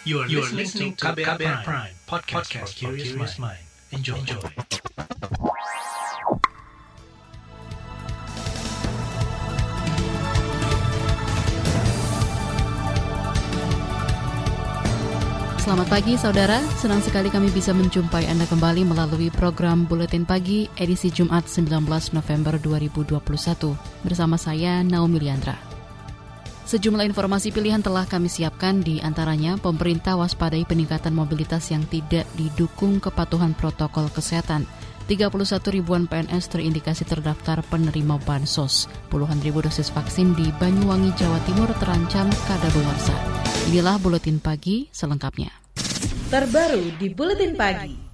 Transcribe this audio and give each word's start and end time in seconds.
You 0.00 0.24
are, 0.24 0.26
you 0.32 0.40
are 0.40 0.48
listening 0.48 0.96
to 0.96 1.12
KBR, 1.12 1.36
KBR 1.36 1.60
Prime, 1.60 1.60
Prime 1.60 1.94
podcast, 2.08 2.48
podcast 2.48 2.72
for 2.72 2.96
curious 2.96 3.36
mind. 3.36 3.60
Enjoy. 3.92 4.16
Enjoy. 4.16 4.40
Selamat 15.60 15.86
pagi 15.92 16.16
saudara, 16.16 16.64
senang 16.80 17.04
sekali 17.04 17.28
kami 17.28 17.52
bisa 17.52 17.76
menjumpai 17.76 18.24
Anda 18.24 18.48
kembali 18.48 18.88
melalui 18.88 19.28
program 19.28 19.84
Buletin 19.84 20.24
Pagi 20.24 20.64
edisi 20.80 21.12
Jumat 21.12 21.44
19 21.44 22.16
November 22.16 22.56
2021 22.56 23.20
bersama 24.00 24.40
saya 24.40 24.80
Naomi 24.80 25.20
Liandra. 25.20 25.69
Sejumlah 26.70 27.02
informasi 27.02 27.50
pilihan 27.50 27.82
telah 27.82 28.06
kami 28.06 28.30
siapkan 28.30 28.78
di 28.78 29.02
antaranya 29.02 29.58
pemerintah 29.58 30.14
waspadai 30.14 30.62
peningkatan 30.62 31.10
mobilitas 31.10 31.66
yang 31.74 31.82
tidak 31.90 32.30
didukung 32.38 33.02
kepatuhan 33.02 33.58
protokol 33.58 34.06
kesehatan. 34.06 34.70
31 35.10 35.34
ribuan 35.74 36.06
PNS 36.06 36.46
terindikasi 36.46 37.02
terdaftar 37.02 37.66
penerima 37.66 38.22
bansos. 38.22 38.86
Puluhan 39.10 39.42
ribu 39.42 39.66
dosis 39.66 39.90
vaksin 39.90 40.38
di 40.38 40.46
Banyuwangi, 40.62 41.10
Jawa 41.18 41.42
Timur 41.42 41.74
terancam 41.82 42.30
kadaluarsa. 42.46 43.18
Inilah 43.74 43.98
Buletin 43.98 44.38
Pagi 44.38 44.86
selengkapnya. 44.94 45.50
Terbaru 46.30 46.94
di 47.02 47.10
Buletin 47.10 47.58
Pagi. 47.58 48.09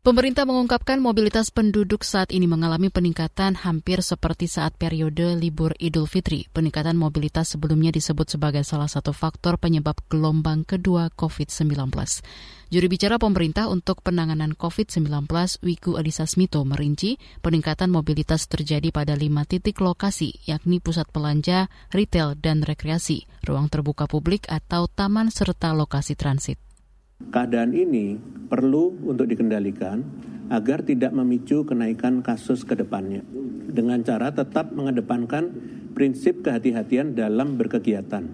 Pemerintah 0.00 0.48
mengungkapkan 0.48 0.96
mobilitas 0.96 1.52
penduduk 1.52 2.08
saat 2.08 2.32
ini 2.32 2.48
mengalami 2.48 2.88
peningkatan 2.88 3.52
hampir 3.52 4.00
seperti 4.00 4.48
saat 4.48 4.72
periode 4.72 5.36
libur 5.36 5.76
Idul 5.76 6.08
Fitri. 6.08 6.48
Peningkatan 6.56 6.96
mobilitas 6.96 7.52
sebelumnya 7.52 7.92
disebut 7.92 8.32
sebagai 8.32 8.64
salah 8.64 8.88
satu 8.88 9.12
faktor 9.12 9.60
penyebab 9.60 10.00
gelombang 10.08 10.64
kedua 10.64 11.12
COVID-19. 11.12 11.92
Juru 12.72 12.86
bicara 12.88 13.20
pemerintah 13.20 13.68
untuk 13.68 14.00
penanganan 14.00 14.56
COVID-19, 14.56 15.28
Wiku 15.68 16.00
Adhisa 16.00 16.24
Smito, 16.24 16.64
merinci 16.64 17.20
peningkatan 17.44 17.92
mobilitas 17.92 18.48
terjadi 18.48 18.88
pada 18.96 19.12
lima 19.12 19.44
titik 19.44 19.84
lokasi, 19.84 20.32
yakni 20.48 20.80
pusat 20.80 21.12
belanja, 21.12 21.68
retail, 21.92 22.40
dan 22.40 22.64
rekreasi, 22.64 23.28
ruang 23.44 23.68
terbuka 23.68 24.08
publik 24.08 24.48
atau 24.48 24.88
taman 24.88 25.28
serta 25.28 25.76
lokasi 25.76 26.16
transit. 26.16 26.69
Keadaan 27.28 27.76
ini 27.76 28.16
perlu 28.48 28.96
untuk 29.04 29.28
dikendalikan 29.28 30.02
agar 30.50 30.82
tidak 30.82 31.12
memicu 31.14 31.62
kenaikan 31.62 32.24
kasus 32.24 32.66
ke 32.66 32.74
depannya 32.74 33.22
dengan 33.70 34.02
cara 34.02 34.34
tetap 34.34 34.74
mengedepankan 34.74 35.54
prinsip 35.94 36.42
kehati-hatian 36.42 37.14
dalam 37.14 37.54
berkegiatan 37.54 38.26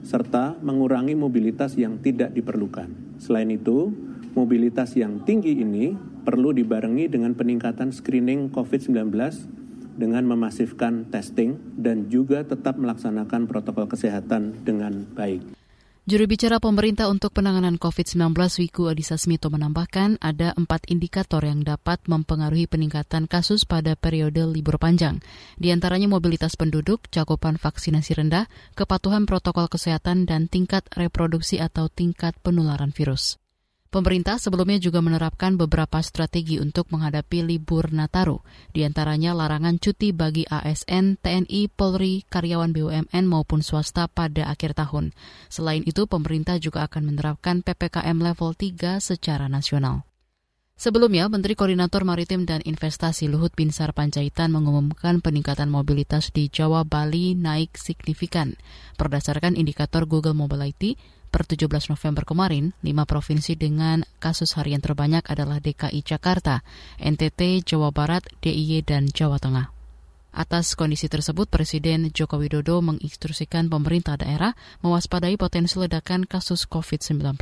serta 0.00 0.56
mengurangi 0.64 1.12
mobilitas 1.12 1.76
yang 1.76 2.00
tidak 2.00 2.32
diperlukan. 2.32 3.20
Selain 3.20 3.52
itu, 3.52 3.92
mobilitas 4.32 4.96
yang 4.96 5.20
tinggi 5.28 5.60
ini 5.60 5.92
perlu 6.24 6.56
dibarengi 6.56 7.12
dengan 7.12 7.36
peningkatan 7.36 7.92
screening 7.92 8.48
COVID-19 8.48 9.12
dengan 9.98 10.24
memasifkan 10.24 11.10
testing 11.10 11.58
dan 11.76 12.06
juga 12.08 12.46
tetap 12.46 12.78
melaksanakan 12.78 13.50
protokol 13.50 13.90
kesehatan 13.90 14.62
dengan 14.62 15.04
baik. 15.12 15.57
Juru 16.08 16.24
bicara 16.24 16.56
pemerintah 16.56 17.12
untuk 17.12 17.36
penanganan 17.36 17.76
COVID-19 17.76 18.32
Wiku 18.32 18.88
Adhisa 18.88 19.20
Smito 19.20 19.52
menambahkan 19.52 20.16
ada 20.24 20.56
empat 20.56 20.88
indikator 20.88 21.44
yang 21.44 21.60
dapat 21.60 22.00
mempengaruhi 22.08 22.64
peningkatan 22.64 23.28
kasus 23.28 23.68
pada 23.68 23.92
periode 23.92 24.40
libur 24.48 24.80
panjang. 24.80 25.20
Di 25.60 25.68
antaranya 25.68 26.08
mobilitas 26.08 26.56
penduduk, 26.56 27.12
cakupan 27.12 27.60
vaksinasi 27.60 28.24
rendah, 28.24 28.48
kepatuhan 28.72 29.28
protokol 29.28 29.68
kesehatan, 29.68 30.24
dan 30.24 30.48
tingkat 30.48 30.88
reproduksi 30.96 31.60
atau 31.60 31.92
tingkat 31.92 32.32
penularan 32.40 32.88
virus. 32.88 33.36
Pemerintah 33.88 34.36
sebelumnya 34.36 34.76
juga 34.76 35.00
menerapkan 35.00 35.56
beberapa 35.56 35.96
strategi 36.04 36.60
untuk 36.60 36.92
menghadapi 36.92 37.40
libur 37.40 37.88
Nataru, 37.88 38.44
di 38.76 38.84
antaranya 38.84 39.32
larangan 39.32 39.80
cuti 39.80 40.12
bagi 40.12 40.44
ASN, 40.44 41.16
TNI, 41.16 41.72
Polri, 41.72 42.20
karyawan 42.28 42.76
BUMN 42.76 43.24
maupun 43.24 43.64
swasta 43.64 44.04
pada 44.12 44.52
akhir 44.52 44.76
tahun. 44.76 45.16
Selain 45.48 45.80
itu, 45.88 46.04
pemerintah 46.04 46.60
juga 46.60 46.84
akan 46.84 47.08
menerapkan 47.08 47.64
PPKM 47.64 48.20
level 48.20 48.52
3 48.52 49.00
secara 49.00 49.48
nasional. 49.48 50.04
Sebelumnya, 50.76 51.26
Menteri 51.32 51.56
Koordinator 51.56 52.04
Maritim 52.04 52.44
dan 52.44 52.60
Investasi 52.62 53.24
Luhut 53.26 53.56
Binsar 53.56 53.96
Panjaitan 53.96 54.52
mengumumkan 54.52 55.24
peningkatan 55.24 55.72
mobilitas 55.72 56.28
di 56.30 56.52
Jawa 56.52 56.84
Bali 56.84 57.34
naik 57.34 57.74
signifikan. 57.80 58.54
Berdasarkan 58.94 59.56
indikator 59.56 60.04
Google 60.06 60.38
Mobility, 60.38 60.94
Per 61.28 61.44
17 61.44 61.92
November 61.92 62.24
kemarin, 62.24 62.72
lima 62.80 63.04
provinsi 63.04 63.54
dengan 63.54 64.02
kasus 64.16 64.56
harian 64.56 64.80
terbanyak 64.80 65.28
adalah 65.28 65.60
DKI 65.60 66.00
Jakarta, 66.00 66.64
NTT, 66.96 67.62
Jawa 67.68 67.92
Barat, 67.92 68.24
DIY, 68.40 68.88
dan 68.88 69.06
Jawa 69.12 69.36
Tengah. 69.36 69.78
Atas 70.38 70.76
kondisi 70.76 71.08
tersebut, 71.10 71.50
Presiden 71.50 72.14
Joko 72.14 72.38
Widodo 72.38 72.78
menginstruksikan 72.84 73.66
pemerintah 73.72 74.14
daerah 74.20 74.54
mewaspadai 74.86 75.34
potensi 75.34 75.80
ledakan 75.80 76.28
kasus 76.28 76.68
COVID-19. 76.68 77.34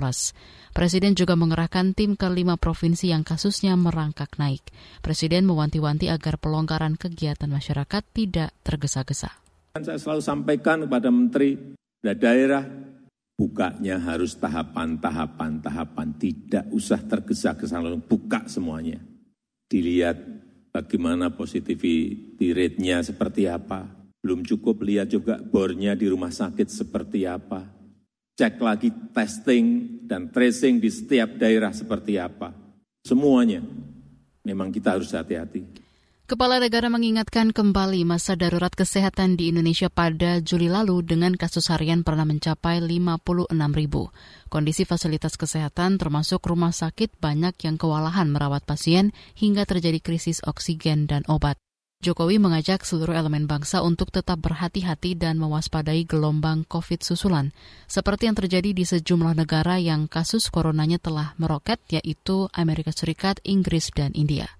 Presiden 0.73 1.13
juga 1.13 1.37
mengerahkan 1.37 1.93
tim 1.93 2.17
ke 2.17 2.25
lima 2.31 2.57
provinsi 2.57 3.11
yang 3.13 3.21
kasusnya 3.21 3.77
merangkak 3.77 4.41
naik. 4.41 4.65
Presiden 5.05 5.45
mewanti-wanti 5.45 6.09
agar 6.09 6.41
pelonggaran 6.41 6.97
kegiatan 6.97 7.51
masyarakat 7.51 8.03
tidak 8.17 8.55
tergesa-gesa. 8.65 9.35
Saya 9.77 10.01
selalu 10.01 10.23
sampaikan 10.25 10.89
kepada 10.89 11.13
Menteri 11.13 11.77
daerah 12.01 12.65
bukanya 13.37 14.01
harus 14.01 14.35
tahapan-tahapan, 14.41 15.61
tahapan. 15.61 16.09
Tidak 16.17 16.73
usah 16.73 17.05
tergesa-gesa 17.05 17.79
langsung 17.79 18.03
buka 18.03 18.49
semuanya. 18.49 18.99
Dilihat 19.69 20.17
bagaimana 20.73 21.31
positivity 21.37 22.51
rate-nya 22.51 23.05
seperti 23.05 23.47
apa. 23.47 23.87
Belum 24.25 24.43
cukup 24.43 24.83
lihat 24.83 25.13
juga 25.13 25.39
bornya 25.39 25.95
di 25.95 26.11
rumah 26.11 26.33
sakit 26.33 26.67
seperti 26.67 27.29
apa. 27.29 27.63
Cek 28.37 28.61
lagi 28.61 28.93
testing 29.15 30.01
dan 30.05 30.29
tracing 30.29 30.83
di 30.83 30.91
setiap 30.93 31.39
daerah 31.41 31.73
seperti 31.73 32.21
apa. 32.21 32.53
Semuanya. 33.01 33.63
Memang 34.45 34.69
kita 34.75 34.99
harus 34.99 35.15
hati-hati. 35.15 35.86
Kepala 36.27 36.59
negara 36.59 36.91
mengingatkan 36.91 37.55
kembali 37.55 38.03
masa 38.03 38.35
darurat 38.35 38.75
kesehatan 38.75 39.39
di 39.39 39.55
Indonesia 39.55 39.87
pada 39.87 40.43
Juli 40.43 40.67
lalu 40.67 41.07
dengan 41.07 41.39
kasus 41.39 41.71
harian 41.71 42.03
pernah 42.03 42.27
mencapai 42.27 42.83
56 42.83 43.55
ribu. 43.55 44.11
Kondisi 44.51 44.83
fasilitas 44.83 45.39
kesehatan 45.39 46.03
termasuk 46.03 46.43
rumah 46.43 46.75
sakit 46.75 47.23
banyak 47.23 47.55
yang 47.63 47.79
kewalahan 47.79 48.27
merawat 48.27 48.67
pasien 48.67 49.15
hingga 49.39 49.71
terjadi 49.71 50.03
krisis 50.03 50.43
oksigen 50.43 51.07
dan 51.07 51.23
obat. 51.31 51.63
Jokowi 52.03 52.43
mengajak 52.43 52.83
seluruh 52.83 53.15
elemen 53.15 53.47
bangsa 53.47 53.87
untuk 53.87 54.11
tetap 54.11 54.43
berhati-hati 54.43 55.15
dan 55.15 55.39
mewaspadai 55.39 56.11
gelombang 56.11 56.67
COVID 56.67 57.07
susulan, 57.07 57.55
seperti 57.87 58.27
yang 58.27 58.35
terjadi 58.35 58.75
di 58.75 58.83
sejumlah 58.83 59.39
negara 59.39 59.79
yang 59.79 60.11
kasus 60.11 60.51
coronanya 60.51 60.99
telah 60.99 61.39
meroket, 61.39 61.79
yaitu 61.87 62.51
Amerika 62.51 62.91
Serikat, 62.91 63.39
Inggris, 63.47 63.95
dan 63.95 64.11
India. 64.11 64.51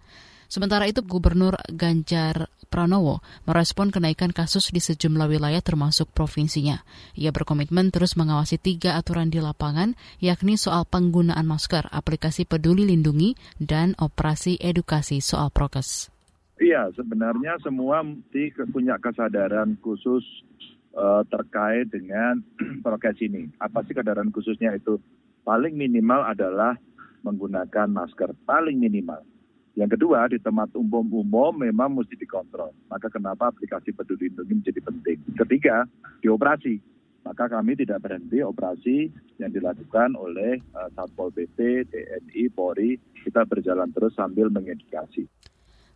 Sementara 0.47 0.87
itu 0.87 1.03
Gubernur 1.03 1.59
Ganjar 1.71 2.47
Pranowo 2.67 3.23
merespon 3.47 3.95
kenaikan 3.95 4.35
kasus 4.35 4.75
di 4.75 4.83
sejumlah 4.83 5.31
wilayah 5.31 5.63
termasuk 5.63 6.11
provinsinya. 6.11 6.83
Ia 7.15 7.31
berkomitmen 7.31 7.95
terus 7.95 8.19
mengawasi 8.19 8.59
tiga 8.59 8.99
aturan 8.99 9.31
di 9.31 9.39
lapangan, 9.39 9.95
yakni 10.19 10.59
soal 10.59 10.85
penggunaan 10.87 11.47
masker, 11.47 11.87
aplikasi 11.91 12.45
peduli 12.45 12.85
lindungi, 12.87 13.39
dan 13.63 13.95
operasi 13.99 14.59
edukasi 14.59 15.23
soal 15.23 15.51
prokes. 15.55 16.11
Iya, 16.59 16.91
sebenarnya 16.97 17.61
semua 17.63 18.03
mesti 18.03 18.51
punya 18.73 18.97
kesadaran 18.97 19.77
khusus 19.85 20.25
uh, 20.97 21.23
terkait 21.29 21.87
dengan 21.93 22.43
prokes 22.85 23.21
ini. 23.23 23.47
Apa 23.63 23.87
sih 23.87 23.95
kesadaran 23.95 24.35
khususnya 24.35 24.75
itu? 24.75 24.99
Paling 25.47 25.79
minimal 25.79 26.27
adalah 26.27 26.75
menggunakan 27.23 27.87
masker, 27.87 28.35
paling 28.43 28.83
minimal 28.83 29.23
yang 29.77 29.93
kedua, 29.93 30.25
di 30.33 30.41
tempat 30.41 30.73
umum-umum 30.73 31.61
memang 31.61 32.01
mesti 32.01 32.17
dikontrol. 32.17 32.73
Maka 32.89 33.13
kenapa 33.13 33.53
aplikasi 33.53 33.93
peduli 33.93 34.33
lindungi 34.33 34.65
menjadi 34.65 34.81
penting. 34.81 35.19
Ketiga, 35.37 35.85
di 36.25 36.33
operasi. 36.33 36.81
Maka 37.29 37.45
kami 37.53 37.77
tidak 37.77 38.01
berhenti 38.01 38.41
operasi 38.41 39.13
yang 39.37 39.53
dilakukan 39.53 40.17
oleh 40.17 40.57
uh, 40.73 40.89
Satpol 40.97 41.29
PP, 41.29 41.93
TNI, 41.93 42.43
Polri. 42.57 42.97
Kita 43.21 43.45
berjalan 43.45 43.93
terus 43.93 44.17
sambil 44.17 44.49
mengedukasi. 44.49 45.29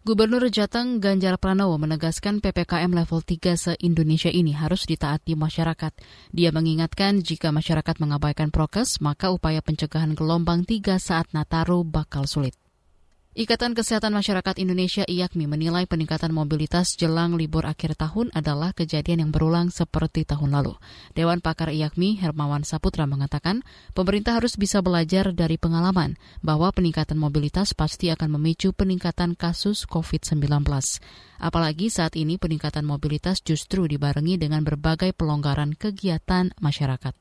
Gubernur 0.04 0.44
Jateng 0.52 1.00
Ganjar 1.00 1.40
Pranowo 1.40 1.80
menegaskan 1.80 2.44
PPKM 2.44 2.92
level 2.92 3.20
3 3.24 3.52
se-Indonesia 3.56 4.28
ini 4.28 4.52
harus 4.52 4.84
ditaati 4.84 5.36
masyarakat. 5.36 5.92
Dia 6.36 6.52
mengingatkan 6.52 7.24
jika 7.24 7.48
masyarakat 7.48 7.96
mengabaikan 7.96 8.52
prokes, 8.52 9.00
maka 9.00 9.32
upaya 9.32 9.64
pencegahan 9.64 10.12
gelombang 10.12 10.68
3 10.68 11.00
saat 11.00 11.32
Nataru 11.32 11.84
bakal 11.84 12.28
sulit. 12.28 12.56
Ikatan 13.30 13.78
Kesehatan 13.78 14.10
Masyarakat 14.10 14.58
Indonesia 14.58 15.06
IAKMI 15.06 15.46
menilai 15.46 15.86
peningkatan 15.86 16.34
mobilitas 16.34 16.98
jelang 16.98 17.38
libur 17.38 17.62
akhir 17.62 17.94
tahun 17.94 18.34
adalah 18.34 18.74
kejadian 18.74 19.22
yang 19.22 19.30
berulang 19.30 19.70
seperti 19.70 20.26
tahun 20.26 20.50
lalu. 20.50 20.74
Dewan 21.14 21.38
Pakar 21.38 21.70
IAKMI 21.70 22.18
Hermawan 22.18 22.66
Saputra 22.66 23.06
mengatakan, 23.06 23.62
pemerintah 23.94 24.34
harus 24.34 24.58
bisa 24.58 24.82
belajar 24.82 25.30
dari 25.30 25.62
pengalaman 25.62 26.18
bahwa 26.42 26.74
peningkatan 26.74 27.22
mobilitas 27.22 27.70
pasti 27.70 28.10
akan 28.10 28.34
memicu 28.34 28.74
peningkatan 28.74 29.38
kasus 29.38 29.86
COVID-19. 29.86 30.66
Apalagi 31.38 31.86
saat 31.86 32.18
ini 32.18 32.34
peningkatan 32.34 32.82
mobilitas 32.82 33.46
justru 33.46 33.86
dibarengi 33.86 34.42
dengan 34.42 34.66
berbagai 34.66 35.14
pelonggaran 35.14 35.78
kegiatan 35.78 36.50
masyarakat. 36.58 37.14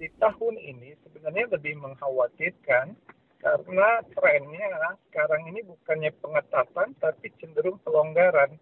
Di 0.00 0.08
tahun 0.16 0.56
ini 0.56 0.96
sebenarnya 1.04 1.52
lebih 1.52 1.84
mengkhawatirkan 1.84 2.96
karena 3.40 4.04
trennya 4.12 4.68
sekarang 5.08 5.48
ini 5.48 5.64
bukannya 5.64 6.12
pengetatan 6.20 6.92
tapi 7.00 7.32
cenderung 7.40 7.80
pelonggaran. 7.80 8.60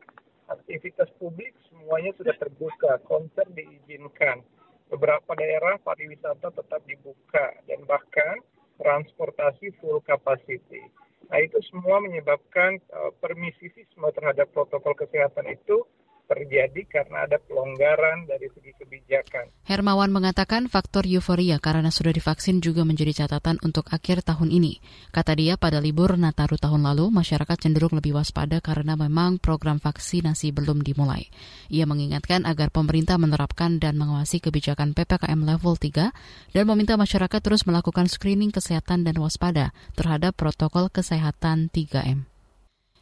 Aktivitas 0.49 1.13
publik 1.21 1.53
semuanya 1.69 2.15
sudah 2.17 2.33
terbuka, 2.41 2.97
konser 3.05 3.45
diizinkan. 3.53 4.41
Beberapa 4.89 5.37
daerah 5.37 5.77
pariwisata 5.85 6.49
tetap 6.49 6.81
dibuka 6.89 7.53
dan 7.69 7.85
bahkan 7.85 8.41
transportasi 8.81 9.77
full 9.77 10.01
capacity. 10.01 10.89
Nah 11.29 11.39
itu 11.45 11.61
semua 11.69 12.01
menyebabkan 12.01 12.81
uh, 12.95 13.13
permisifisme 13.21 14.09
terhadap 14.17 14.49
protokol 14.57 14.97
kesehatan 14.97 15.53
itu 15.53 15.85
terjadi 16.29 16.85
karena 16.85 17.25
ada 17.25 17.41
pelonggaran 17.41 18.29
dari 18.29 18.53
segi 18.53 18.77
kebijakan. 18.77 19.49
Hermawan 19.65 20.13
mengatakan 20.13 20.69
faktor 20.69 21.09
euforia 21.09 21.57
karena 21.57 21.89
sudah 21.89 22.13
divaksin 22.13 22.61
juga 22.61 22.85
menjadi 22.85 23.25
catatan 23.25 23.57
untuk 23.65 23.89
akhir 23.89 24.21
tahun 24.21 24.53
ini. 24.53 24.85
Kata 25.09 25.33
dia 25.33 25.57
pada 25.57 25.81
libur 25.81 26.21
Nataru 26.21 26.61
tahun 26.61 26.85
lalu, 26.85 27.09
masyarakat 27.09 27.57
cenderung 27.57 27.97
lebih 27.97 28.21
waspada 28.21 28.61
karena 28.61 28.95
memang 28.95 29.41
program 29.41 29.81
vaksinasi 29.81 30.53
belum 30.53 30.85
dimulai. 30.85 31.33
Ia 31.73 31.89
mengingatkan 31.89 32.45
agar 32.45 32.69
pemerintah 32.69 33.17
menerapkan 33.17 33.81
dan 33.81 33.97
mengawasi 33.97 34.45
kebijakan 34.45 34.93
PPKM 34.93 35.41
level 35.41 35.81
3 35.81 36.13
dan 36.53 36.65
meminta 36.69 37.01
masyarakat 37.01 37.41
terus 37.41 37.65
melakukan 37.65 38.05
screening 38.05 38.53
kesehatan 38.53 39.09
dan 39.09 39.17
waspada 39.17 39.73
terhadap 39.97 40.37
protokol 40.37 40.93
kesehatan 40.93 41.73
3M. 41.73 42.38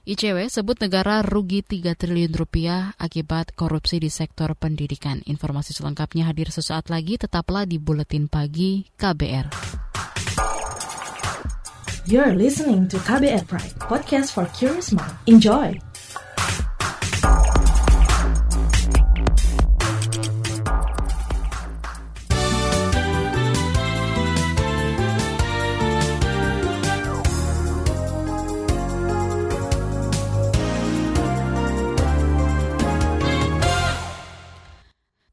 ICW 0.07 0.47
sebut 0.47 0.79
negara 0.79 1.19
rugi 1.19 1.67
3 1.67 1.99
triliun 1.99 2.31
rupiah 2.31 2.95
akibat 2.95 3.51
korupsi 3.59 3.99
di 3.99 4.07
sektor 4.07 4.55
pendidikan. 4.55 5.19
Informasi 5.27 5.75
selengkapnya 5.75 6.31
hadir 6.31 6.55
sesaat 6.55 6.95
lagi, 6.95 7.19
tetaplah 7.19 7.67
di 7.67 7.83
Buletin 7.83 8.31
Pagi 8.31 8.87
KBR. 8.95 9.51
You're 12.07 12.39
listening 12.39 12.87
to 12.87 13.03
KBR 13.03 13.51
Pride, 13.51 13.75
podcast 13.83 14.31
for 14.31 14.47
curious 14.55 14.95
mind. 14.95 15.11
Enjoy! 15.27 15.75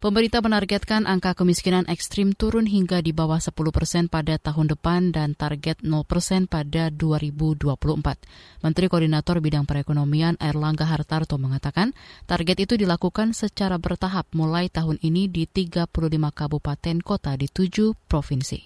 Pemerintah 0.03 0.44
menargetkan 0.44 1.07
angka 1.07 1.31
kemiskinan 1.31 1.88
ekstrim 1.88 2.35
turun 2.35 2.67
hingga 2.67 3.00
di 3.00 3.15
bawah 3.15 3.39
10 3.39 3.55
persen 3.71 4.11
pada 4.11 4.35
tahun 4.35 4.75
depan 4.75 5.15
dan 5.15 5.31
target 5.31 5.79
0 5.79 6.03
persen 6.03 6.44
pada 6.44 6.91
2024. 6.91 7.71
Menteri 8.67 8.85
Koordinator 8.91 9.39
Bidang 9.39 9.63
Perekonomian 9.63 10.35
Erlangga 10.44 10.83
Hartarto 10.91 11.39
mengatakan 11.39 11.95
target 12.27 12.67
itu 12.67 12.75
dilakukan 12.75 13.31
secara 13.31 13.79
bertahap 13.79 14.27
mulai 14.35 14.67
tahun 14.67 15.00
ini 15.00 15.31
di 15.31 15.47
35 15.47 15.88
kabupaten 16.35 16.99
kota 16.99 17.39
di 17.39 17.47
7 17.47 17.95
provinsi. 18.03 18.59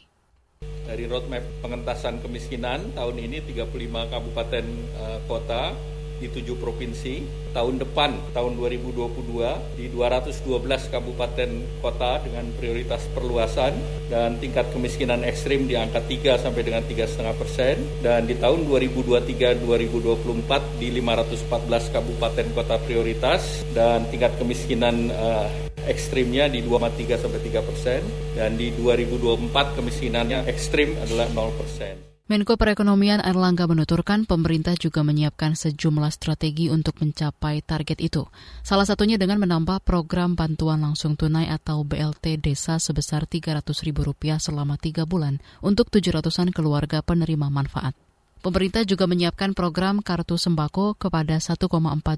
Dari 0.90 1.06
roadmap 1.06 1.62
pengentasan 1.62 2.18
kemiskinan 2.18 2.98
tahun 2.98 3.22
ini 3.22 3.46
35 3.46 4.10
kabupaten 4.10 4.66
uh, 4.98 5.22
kota 5.30 5.78
di 6.18 6.28
tujuh 6.30 6.58
provinsi. 6.58 7.22
Tahun 7.54 7.78
depan, 7.82 8.14
tahun 8.38 8.58
2022, 8.58 9.78
di 9.78 9.90
212 9.90 10.90
kabupaten 10.94 11.50
kota 11.82 12.22
dengan 12.22 12.46
prioritas 12.58 13.02
perluasan 13.18 13.74
dan 14.10 14.38
tingkat 14.38 14.70
kemiskinan 14.70 15.26
ekstrim 15.26 15.66
di 15.66 15.74
angka 15.74 16.06
3 16.06 16.38
sampai 16.38 16.62
dengan 16.62 16.86
3,5 16.86 17.42
persen. 17.42 17.82
Dan 18.02 18.30
di 18.30 18.38
tahun 18.38 18.70
2023-2024 18.70 20.78
di 20.78 20.94
514 21.02 21.94
kabupaten 21.94 22.48
kota 22.54 22.78
prioritas 22.86 23.66
dan 23.74 24.06
tingkat 24.14 24.38
kemiskinan 24.38 25.10
uh, 25.14 25.50
ekstrimnya 25.88 26.52
di 26.52 26.62
2,3 26.62 27.18
sampai 27.18 27.40
3 27.42 27.68
persen. 27.68 28.02
Dan 28.38 28.54
di 28.54 28.70
2024 28.76 29.76
kemiskinannya 29.76 30.46
ekstrim 30.46 30.94
adalah 31.02 31.26
0 31.34 31.58
persen. 31.58 32.07
Menko 32.28 32.60
Perekonomian 32.60 33.24
Erlangga 33.24 33.72
menuturkan 33.72 34.28
pemerintah 34.28 34.76
juga 34.76 35.00
menyiapkan 35.00 35.56
sejumlah 35.56 36.12
strategi 36.12 36.68
untuk 36.68 37.00
mencapai 37.00 37.64
target 37.64 38.04
itu. 38.04 38.28
Salah 38.68 38.84
satunya 38.84 39.16
dengan 39.16 39.40
menambah 39.40 39.80
program 39.88 40.36
bantuan 40.36 40.84
langsung 40.84 41.16
tunai 41.16 41.48
atau 41.48 41.88
BLT 41.88 42.44
desa 42.44 42.84
sebesar 42.84 43.32
Rp300.000 43.32 44.44
selama 44.44 44.76
tiga 44.76 45.08
bulan 45.08 45.40
untuk 45.64 45.88
700-an 45.88 46.52
keluarga 46.52 47.00
penerima 47.00 47.48
manfaat. 47.48 47.96
Pemerintah 48.44 48.84
juga 48.84 49.08
menyiapkan 49.08 49.56
program 49.56 50.04
kartu 50.04 50.36
sembako 50.36 51.00
kepada 51.00 51.40
1,4 51.40 51.64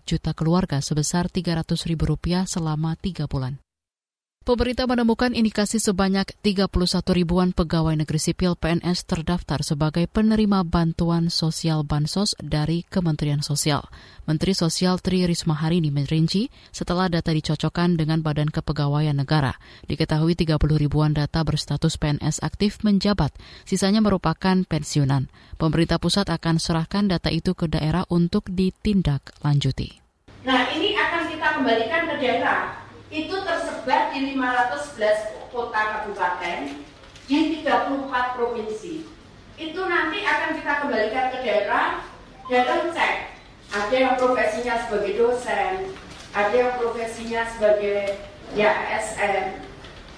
juta 0.10 0.34
keluarga 0.34 0.82
sebesar 0.82 1.30
Rp300.000 1.30 2.50
selama 2.50 2.98
tiga 2.98 3.30
bulan. 3.30 3.62
Pemerintah 4.50 4.90
menemukan 4.90 5.38
indikasi 5.38 5.78
sebanyak 5.78 6.26
31 6.42 6.74
ribuan 7.14 7.54
pegawai 7.54 7.94
negeri 7.94 8.18
sipil 8.18 8.58
PNS 8.58 9.06
terdaftar 9.06 9.62
sebagai 9.62 10.10
penerima 10.10 10.66
bantuan 10.66 11.30
sosial 11.30 11.86
Bansos 11.86 12.34
dari 12.42 12.82
Kementerian 12.90 13.46
Sosial. 13.46 13.86
Menteri 14.26 14.58
Sosial 14.58 14.98
Tri 15.06 15.30
Risma 15.30 15.54
hari 15.54 15.86
ini 15.86 15.94
merinci 15.94 16.50
setelah 16.74 17.14
data 17.14 17.30
dicocokkan 17.30 17.94
dengan 17.94 18.26
Badan 18.26 18.50
Kepegawaian 18.50 19.22
Negara. 19.22 19.54
Diketahui 19.86 20.34
30 20.34 20.58
ribuan 20.82 21.14
data 21.14 21.46
berstatus 21.46 22.02
PNS 22.02 22.42
aktif 22.42 22.82
menjabat, 22.82 23.30
sisanya 23.70 24.02
merupakan 24.02 24.66
pensiunan. 24.66 25.30
Pemerintah 25.62 26.02
pusat 26.02 26.26
akan 26.26 26.58
serahkan 26.58 27.06
data 27.06 27.30
itu 27.30 27.54
ke 27.54 27.70
daerah 27.70 28.02
untuk 28.10 28.50
ditindaklanjuti. 28.50 30.02
Nah 30.42 30.74
ini 30.74 30.98
akan 30.98 31.38
kita 31.38 31.48
kembalikan 31.54 32.02
ke 32.10 32.16
daerah 32.18 32.89
itu 33.10 33.36
tersebar 33.42 34.14
di 34.14 34.38
511 34.38 35.50
kota 35.50 35.82
kabupaten 35.82 36.86
di 37.26 37.62
34 37.62 38.38
provinsi. 38.38 39.06
Itu 39.58 39.82
nanti 39.90 40.22
akan 40.22 40.50
kita 40.62 40.74
kembalikan 40.86 41.26
ke 41.34 41.38
daerah, 41.42 42.06
daerah 42.46 42.94
cek. 42.94 43.16
Ada 43.70 43.96
yang 43.98 44.16
profesinya 44.18 44.82
sebagai 44.86 45.14
dosen, 45.18 45.94
ada 46.34 46.54
yang 46.54 46.74
profesinya 46.78 47.46
sebagai 47.50 48.18
ya 48.58 48.70
ASN, 48.74 49.62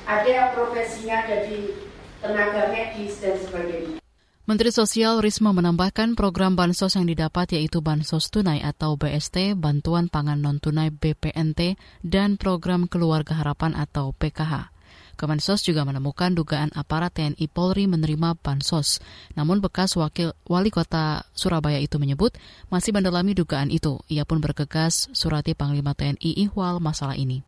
ada 0.07 0.29
yang 0.29 0.48
profesinya 0.55 1.27
jadi 1.27 1.75
tenaga 2.24 2.71
medis 2.71 3.19
dan 3.19 3.36
sebagainya. 3.39 4.00
Menteri 4.41 4.74
Sosial 4.74 5.21
Risma 5.21 5.53
menambahkan 5.53 6.17
program 6.17 6.57
bansos 6.57 6.98
yang 6.98 7.05
didapat 7.05 7.53
yaitu 7.53 7.77
Bansos 7.77 8.33
Tunai 8.33 8.57
atau 8.65 8.98
BST, 8.98 9.53
Bantuan 9.53 10.10
Pangan 10.10 10.41
Non-Tunai 10.41 10.89
BPNT, 10.89 11.77
dan 12.01 12.41
Program 12.41 12.89
Keluarga 12.89 13.38
Harapan 13.38 13.77
atau 13.77 14.17
PKH. 14.17 14.74
Kemensos 15.13 15.62
juga 15.62 15.86
menemukan 15.86 16.33
dugaan 16.33 16.74
aparat 16.74 17.13
TNI 17.13 17.45
Polri 17.53 17.86
menerima 17.86 18.33
bansos. 18.41 18.98
Namun 19.38 19.62
bekas 19.62 19.93
wakil 19.93 20.33
wali 20.50 20.74
kota 20.74 21.21
Surabaya 21.38 21.77
itu 21.77 22.01
menyebut 22.01 22.33
masih 22.74 22.98
mendalami 22.98 23.38
dugaan 23.38 23.69
itu. 23.69 24.01
Ia 24.10 24.25
pun 24.25 24.41
bergegas 24.41 25.13
surati 25.13 25.53
Panglima 25.53 25.93
TNI 25.93 26.50
Ihwal 26.50 26.81
masalah 26.81 27.13
ini. 27.13 27.45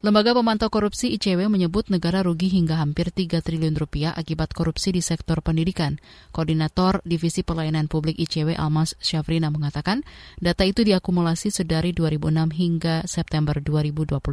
Lembaga 0.00 0.32
Pemantau 0.32 0.72
Korupsi 0.72 1.12
ICW 1.12 1.52
menyebut 1.52 1.92
negara 1.92 2.24
rugi 2.24 2.48
hingga 2.48 2.80
hampir 2.80 3.12
3 3.12 3.44
triliun 3.44 3.76
rupiah 3.76 4.16
akibat 4.16 4.56
korupsi 4.56 4.96
di 4.96 5.04
sektor 5.04 5.44
pendidikan. 5.44 6.00
Koordinator 6.32 7.04
Divisi 7.04 7.44
Pelayanan 7.44 7.84
Publik 7.84 8.16
ICW 8.16 8.56
Almas 8.56 8.96
Syafrina 8.96 9.52
mengatakan 9.52 10.00
data 10.40 10.64
itu 10.64 10.88
diakumulasi 10.88 11.52
sedari 11.52 11.92
2006 11.92 12.32
hingga 12.32 13.04
September 13.04 13.60
2021. 13.60 14.24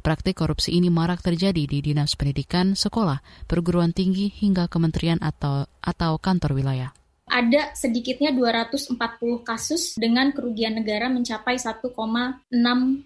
Praktik 0.00 0.40
korupsi 0.40 0.72
ini 0.72 0.88
marak 0.88 1.20
terjadi 1.20 1.68
di 1.68 1.78
Dinas 1.84 2.16
Pendidikan, 2.16 2.72
sekolah, 2.72 3.20
perguruan 3.44 3.92
tinggi 3.92 4.32
hingga 4.32 4.64
kementerian 4.64 5.20
atau 5.20 5.68
atau 5.84 6.16
kantor 6.16 6.56
wilayah 6.56 6.96
ada 7.26 7.74
sedikitnya 7.74 8.30
240 8.30 8.96
kasus 9.42 9.98
dengan 9.98 10.30
kerugian 10.30 10.78
negara 10.78 11.10
mencapai 11.10 11.58
1,6 11.58 11.90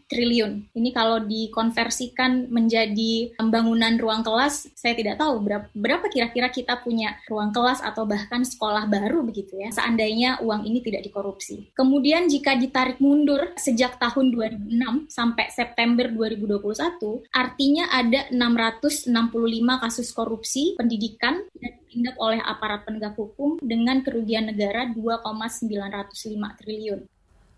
triliun. 0.06 0.52
Ini 0.76 0.90
kalau 0.92 1.24
dikonversikan 1.24 2.52
menjadi 2.52 3.32
pembangunan 3.40 3.96
ruang 3.96 4.20
kelas, 4.20 4.68
saya 4.76 4.92
tidak 4.92 5.16
tahu 5.16 5.40
berapa, 5.72 6.06
kira-kira 6.12 6.52
kita 6.52 6.78
punya 6.84 7.16
ruang 7.26 7.50
kelas 7.50 7.80
atau 7.80 8.04
bahkan 8.04 8.44
sekolah 8.44 8.86
baru 8.86 9.24
begitu 9.24 9.56
ya, 9.56 9.72
seandainya 9.72 10.44
uang 10.44 10.68
ini 10.68 10.84
tidak 10.84 11.08
dikorupsi. 11.08 11.72
Kemudian 11.72 12.28
jika 12.28 12.54
ditarik 12.60 13.00
mundur 13.00 13.56
sejak 13.56 13.96
tahun 13.96 14.36
2006 14.36 15.08
sampai 15.08 15.48
September 15.48 16.06
2021, 16.12 17.24
artinya 17.32 17.88
ada 17.88 18.28
665 18.28 19.08
kasus 19.80 20.08
korupsi 20.12 20.76
pendidikan 20.76 21.40
dan 21.56 21.79
ditindak 21.90 22.14
oleh 22.22 22.38
aparat 22.38 22.86
penegak 22.86 23.18
hukum 23.18 23.58
dengan 23.58 24.06
kerugian 24.06 24.46
negara 24.46 24.86
2,905 24.94 25.66
triliun. 26.62 27.02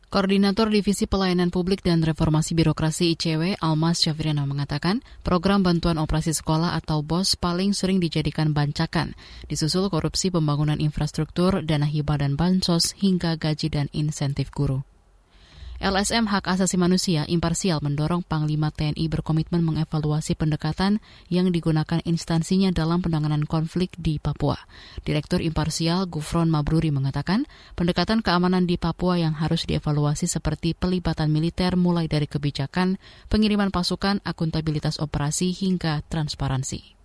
Koordinator 0.08 0.68
Divisi 0.72 1.08
Pelayanan 1.08 1.52
Publik 1.52 1.84
dan 1.84 2.00
Reformasi 2.04 2.56
Birokrasi 2.56 3.12
ICW, 3.16 3.60
Almas 3.60 4.00
Syafriana 4.00 4.44
mengatakan, 4.44 5.04
program 5.24 5.64
bantuan 5.64 5.96
operasi 6.00 6.36
sekolah 6.36 6.76
atau 6.76 7.00
BOS 7.00 7.36
paling 7.36 7.72
sering 7.76 7.96
dijadikan 8.00 8.52
bancakan, 8.52 9.16
disusul 9.48 9.88
korupsi 9.88 10.28
pembangunan 10.28 10.80
infrastruktur, 10.80 11.64
dana 11.64 11.88
hibah 11.88 12.20
dan 12.20 12.36
bansos, 12.36 12.92
hingga 13.00 13.40
gaji 13.40 13.72
dan 13.72 13.88
insentif 13.96 14.52
guru. 14.52 14.84
LSM 15.82 16.30
Hak 16.30 16.46
Asasi 16.46 16.78
Manusia 16.78 17.26
imparsial 17.26 17.82
mendorong 17.82 18.22
Panglima 18.22 18.70
TNI 18.70 19.02
berkomitmen 19.10 19.66
mengevaluasi 19.66 20.38
pendekatan 20.38 21.02
yang 21.26 21.50
digunakan 21.50 21.98
instansinya 22.06 22.70
dalam 22.70 23.02
penanganan 23.02 23.42
konflik 23.42 23.90
di 23.98 24.22
Papua. 24.22 24.54
Direktur 25.02 25.42
imparsial 25.42 26.06
Gufron 26.06 26.46
Mabruri 26.46 26.94
mengatakan, 26.94 27.50
pendekatan 27.74 28.22
keamanan 28.22 28.62
di 28.62 28.78
Papua 28.78 29.18
yang 29.18 29.34
harus 29.34 29.66
dievaluasi 29.66 30.30
seperti 30.30 30.78
pelibatan 30.78 31.34
militer 31.34 31.74
mulai 31.74 32.06
dari 32.06 32.30
kebijakan, 32.30 33.02
pengiriman 33.26 33.74
pasukan, 33.74 34.22
akuntabilitas 34.22 35.02
operasi 35.02 35.50
hingga 35.50 36.06
transparansi. 36.06 37.01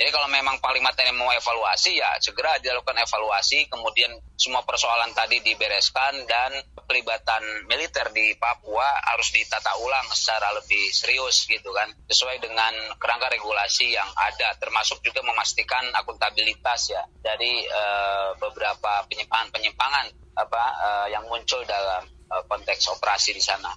Jadi 0.00 0.16
kalau 0.16 0.32
memang 0.32 0.56
Panglima 0.64 0.96
TNI 0.96 1.12
mau 1.12 1.28
evaluasi 1.28 2.00
ya 2.00 2.16
segera 2.24 2.56
dilakukan 2.56 3.04
evaluasi, 3.04 3.68
kemudian 3.68 4.08
semua 4.32 4.64
persoalan 4.64 5.12
tadi 5.12 5.44
dibereskan 5.44 6.24
dan 6.24 6.56
pelibatan 6.88 7.68
militer 7.68 8.08
di 8.08 8.32
Papua 8.40 8.88
harus 9.12 9.28
ditata 9.28 9.76
ulang 9.76 10.08
secara 10.16 10.56
lebih 10.56 10.88
serius 10.88 11.44
gitu 11.44 11.68
kan, 11.76 11.92
sesuai 12.08 12.40
dengan 12.40 12.72
kerangka 12.96 13.28
regulasi 13.28 13.92
yang 13.92 14.08
ada, 14.16 14.56
termasuk 14.56 15.04
juga 15.04 15.20
memastikan 15.20 15.84
akuntabilitas 15.92 16.96
ya. 16.96 17.04
Dari 17.20 17.68
uh, 17.68 18.40
beberapa 18.40 19.04
penyimpangan-penyimpangan 19.04 20.06
apa 20.40 20.64
uh, 20.80 21.06
yang 21.12 21.28
muncul 21.28 21.60
dalam 21.68 22.08
uh, 22.32 22.40
konteks 22.48 22.88
operasi 22.88 23.36
di 23.36 23.44
sana. 23.44 23.68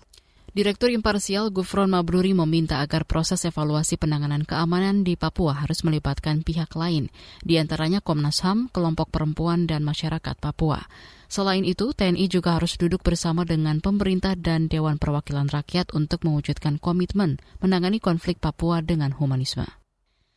Direktur 0.54 0.94
Imparsial 0.94 1.50
Gufron 1.50 1.90
Mabruri 1.90 2.38
meminta 2.38 2.78
agar 2.78 3.10
proses 3.10 3.42
evaluasi 3.42 3.98
penanganan 3.98 4.46
keamanan 4.46 5.02
di 5.02 5.18
Papua 5.18 5.58
harus 5.58 5.82
melibatkan 5.82 6.46
pihak 6.46 6.78
lain, 6.78 7.10
di 7.42 7.58
antaranya 7.58 8.06
Komnas 8.06 8.46
HAM, 8.46 8.70
kelompok 8.70 9.10
perempuan, 9.10 9.66
dan 9.66 9.82
masyarakat 9.82 10.38
Papua. 10.38 10.86
Selain 11.26 11.66
itu, 11.66 11.98
TNI 11.98 12.30
juga 12.30 12.62
harus 12.62 12.78
duduk 12.78 13.02
bersama 13.02 13.50
dengan 13.50 13.82
pemerintah 13.82 14.38
dan 14.38 14.70
Dewan 14.70 15.02
Perwakilan 15.02 15.50
Rakyat 15.50 15.90
untuk 15.98 16.22
mewujudkan 16.22 16.78
komitmen 16.78 17.42
menangani 17.58 17.98
konflik 17.98 18.38
Papua 18.38 18.86
dengan 18.86 19.10
humanisme. 19.10 19.83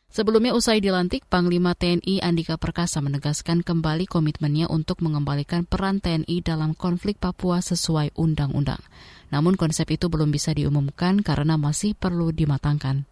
Sebelumnya 0.07 0.55
usai 0.55 0.79
dilantik, 0.79 1.27
Panglima 1.27 1.75
TNI 1.75 2.23
Andika 2.23 2.55
Perkasa 2.55 3.03
menegaskan 3.03 3.59
kembali 3.59 4.07
komitmennya 4.07 4.71
untuk 4.71 5.03
mengembalikan 5.03 5.67
peran 5.67 5.99
TNI 5.99 6.39
dalam 6.39 6.71
konflik 6.73 7.19
Papua 7.19 7.59
sesuai 7.59 8.15
undang-undang. 8.15 8.79
Namun 9.35 9.59
konsep 9.59 9.91
itu 9.91 10.07
belum 10.07 10.31
bisa 10.31 10.55
diumumkan 10.55 11.19
karena 11.19 11.59
masih 11.59 11.91
perlu 11.91 12.31
dimatangkan. 12.31 13.03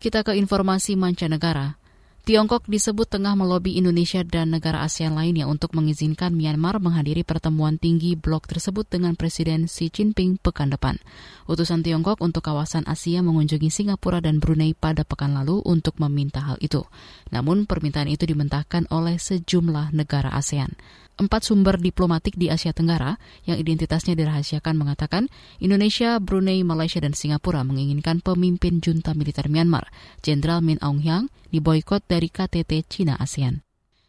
Kita 0.00 0.24
ke 0.24 0.32
informasi 0.40 0.96
mancanegara. 0.96 1.76
Tiongkok 2.24 2.64
disebut 2.64 3.04
tengah 3.04 3.36
melobi 3.36 3.76
Indonesia 3.76 4.24
dan 4.24 4.48
negara 4.48 4.80
ASEAN 4.80 5.12
lainnya 5.12 5.44
untuk 5.44 5.76
mengizinkan 5.76 6.32
Myanmar 6.32 6.80
menghadiri 6.80 7.20
pertemuan 7.20 7.76
tinggi 7.76 8.16
blok 8.16 8.48
tersebut 8.48 8.88
dengan 8.88 9.12
Presiden 9.12 9.68
Xi 9.68 9.92
Jinping 9.92 10.40
pekan 10.40 10.72
depan. 10.72 10.96
Utusan 11.44 11.84
Tiongkok 11.84 12.24
untuk 12.24 12.40
kawasan 12.40 12.88
Asia 12.88 13.20
mengunjungi 13.20 13.68
Singapura 13.68 14.24
dan 14.24 14.40
Brunei 14.40 14.72
pada 14.72 15.04
pekan 15.04 15.36
lalu 15.36 15.60
untuk 15.68 16.00
meminta 16.00 16.40
hal 16.40 16.56
itu. 16.64 16.88
Namun 17.28 17.68
permintaan 17.68 18.08
itu 18.08 18.24
dimentahkan 18.24 18.88
oleh 18.88 19.20
sejumlah 19.20 19.92
negara 19.92 20.32
ASEAN. 20.32 20.80
Empat 21.14 21.46
sumber 21.46 21.78
diplomatik 21.78 22.34
di 22.34 22.50
Asia 22.50 22.74
Tenggara 22.74 23.14
yang 23.46 23.54
identitasnya 23.54 24.18
dirahasiakan 24.18 24.74
mengatakan 24.74 25.30
Indonesia, 25.62 26.18
Brunei, 26.18 26.66
Malaysia, 26.66 26.98
dan 26.98 27.14
Singapura 27.14 27.62
menginginkan 27.62 28.18
pemimpin 28.18 28.82
junta 28.82 29.14
militer 29.14 29.46
Myanmar, 29.46 29.94
Jenderal 30.26 30.58
Min 30.58 30.82
Aung 30.82 31.06
Hlaing, 31.06 31.30
diboykot 31.54 32.02
dari 32.10 32.26
KTT 32.26 32.90
Cina 32.90 33.14
ASEAN. 33.14 33.62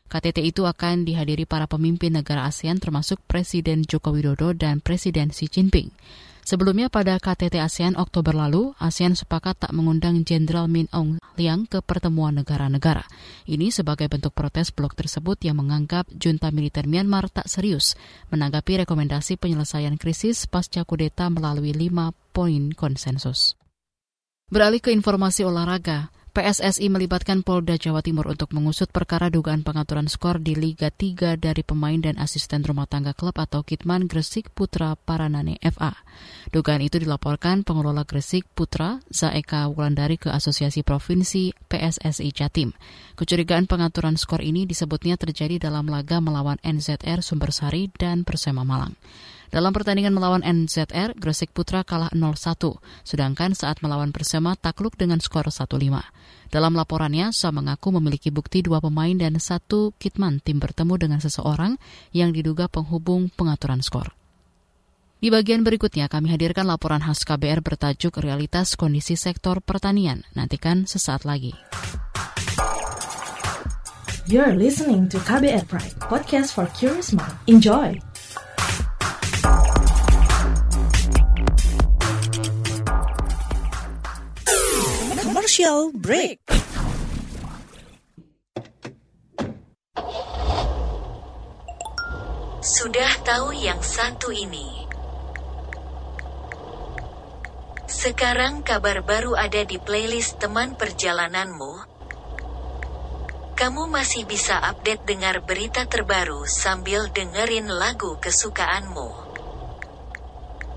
KTT 0.09 0.49
itu 0.49 0.65
akan 0.65 1.05
dihadiri 1.05 1.45
para 1.45 1.69
pemimpin 1.69 2.17
negara 2.17 2.49
ASEAN 2.49 2.81
termasuk 2.81 3.21
Presiden 3.29 3.85
Joko 3.85 4.09
Widodo 4.09 4.57
dan 4.57 4.81
Presiden 4.81 5.29
Xi 5.29 5.45
Jinping. 5.45 5.93
Sebelumnya 6.45 6.93
pada 6.93 7.17
KTT 7.17 7.57
ASEAN 7.57 7.97
Oktober 7.97 8.37
lalu, 8.37 8.77
ASEAN 8.77 9.17
sepakat 9.17 9.65
tak 9.65 9.73
mengundang 9.73 10.21
Jenderal 10.21 10.69
Min 10.69 10.85
Aung 10.93 11.17
Hlaing 11.33 11.65
ke 11.65 11.81
pertemuan 11.81 12.37
negara-negara. 12.37 13.01
Ini 13.49 13.73
sebagai 13.73 14.05
bentuk 14.05 14.37
protes 14.37 14.69
blok 14.69 14.93
tersebut 14.93 15.41
yang 15.41 15.57
menganggap 15.57 16.05
junta 16.13 16.53
militer 16.53 16.85
Myanmar 16.85 17.33
tak 17.33 17.49
serius 17.49 17.97
menanggapi 18.29 18.85
rekomendasi 18.85 19.41
penyelesaian 19.41 19.97
krisis 19.97 20.45
pasca 20.45 20.85
kudeta 20.85 21.33
melalui 21.33 21.73
lima 21.73 22.13
poin 22.29 22.69
konsensus. 22.77 23.57
Beralih 24.45 24.85
ke 24.85 24.93
informasi 24.93 25.49
olahraga, 25.49 26.13
PSSI 26.35 26.91
melibatkan 26.91 27.47
Polda 27.47 27.79
Jawa 27.79 28.03
Timur 28.03 28.27
untuk 28.27 28.51
mengusut 28.51 28.91
perkara 28.91 29.31
dugaan 29.31 29.63
pengaturan 29.63 30.11
skor 30.11 30.43
di 30.43 30.51
Liga 30.51 30.91
3 30.91 31.39
dari 31.39 31.63
pemain 31.63 31.95
dan 31.95 32.19
asisten 32.19 32.59
rumah 32.59 32.91
tangga 32.91 33.15
klub 33.15 33.39
atau 33.39 33.63
Kitman 33.63 34.11
Gresik 34.11 34.51
Putra 34.51 34.99
Paranane 34.99 35.55
FA. 35.63 35.95
Dugaan 36.51 36.83
itu 36.83 36.99
dilaporkan 36.99 37.63
pengelola 37.63 38.03
Gresik 38.03 38.43
Putra 38.51 38.99
Zaeka 39.07 39.71
Wulandari 39.71 40.19
ke 40.19 40.27
Asosiasi 40.27 40.83
Provinsi 40.83 41.55
PSSI 41.71 42.27
Jatim. 42.35 42.75
Kecurigaan 43.15 43.63
pengaturan 43.63 44.19
skor 44.19 44.43
ini 44.43 44.67
disebutnya 44.67 45.15
terjadi 45.15 45.71
dalam 45.71 45.87
laga 45.87 46.19
melawan 46.19 46.59
NZR 46.67 47.23
Sumbersari 47.23 47.87
dan 47.95 48.27
Persema 48.27 48.67
Malang. 48.67 48.91
Dalam 49.55 49.71
pertandingan 49.71 50.11
melawan 50.11 50.43
NZR, 50.43 51.15
Gresik 51.15 51.55
Putra 51.55 51.87
kalah 51.87 52.11
0-1, 52.11 52.75
sedangkan 53.07 53.55
saat 53.55 53.79
melawan 53.79 54.11
Persema 54.11 54.59
takluk 54.59 54.99
dengan 54.99 55.23
skor 55.23 55.47
1-5. 55.47 55.95
Dalam 56.51 56.75
laporannya, 56.75 57.31
Sa 57.31 57.55
mengaku 57.55 57.95
memiliki 57.95 58.35
bukti 58.35 58.59
dua 58.59 58.83
pemain 58.83 59.15
dan 59.15 59.39
satu 59.39 59.95
kitman 59.95 60.43
tim 60.43 60.59
bertemu 60.59 60.99
dengan 60.99 61.19
seseorang 61.23 61.79
yang 62.11 62.35
diduga 62.35 62.67
penghubung 62.67 63.31
pengaturan 63.31 63.79
skor. 63.79 64.11
Di 65.23 65.31
bagian 65.31 65.63
berikutnya 65.63 66.11
kami 66.11 66.35
hadirkan 66.35 66.67
laporan 66.67 66.99
khas 66.99 67.23
KBR 67.23 67.63
bertajuk 67.63 68.19
Realitas 68.19 68.75
Kondisi 68.75 69.15
Sektor 69.15 69.63
Pertanian. 69.63 70.27
Nantikan 70.35 70.83
sesaat 70.83 71.23
lagi. 71.23 71.55
You're 74.27 74.59
listening 74.59 75.07
to 75.15 75.17
KBR 75.23 75.63
Pride, 75.71 75.95
podcast 76.03 76.51
for 76.51 76.67
curious 76.75 77.15
mind. 77.15 77.39
Enjoy! 77.47 77.95
Commercial 85.55 85.95
break. 85.95 86.43
Sudah 92.59 93.11
tahu 93.23 93.55
yang 93.55 93.79
satu 93.79 94.35
ini? 94.35 94.83
Sekarang 97.87 98.67
kabar 98.67 98.99
baru 98.99 99.39
ada 99.39 99.63
di 99.63 99.79
playlist 99.79 100.43
teman 100.43 100.75
perjalananmu. 100.75 101.87
Kamu 103.55 103.87
masih 103.87 104.27
bisa 104.27 104.59
update 104.59 105.07
dengar 105.07 105.39
berita 105.39 105.87
terbaru 105.87 106.43
sambil 106.51 107.07
dengerin 107.15 107.71
lagu 107.71 108.19
kesukaanmu. 108.19 109.24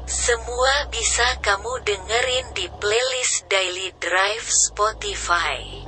Semua 0.08 0.88
bisa 0.88 1.36
kamu 1.44 1.84
dengerin 1.84 2.46
di 2.56 2.64
playlist 2.80 3.44
Daily 3.52 3.92
Drive 4.00 4.48
Spotify. 4.48 5.84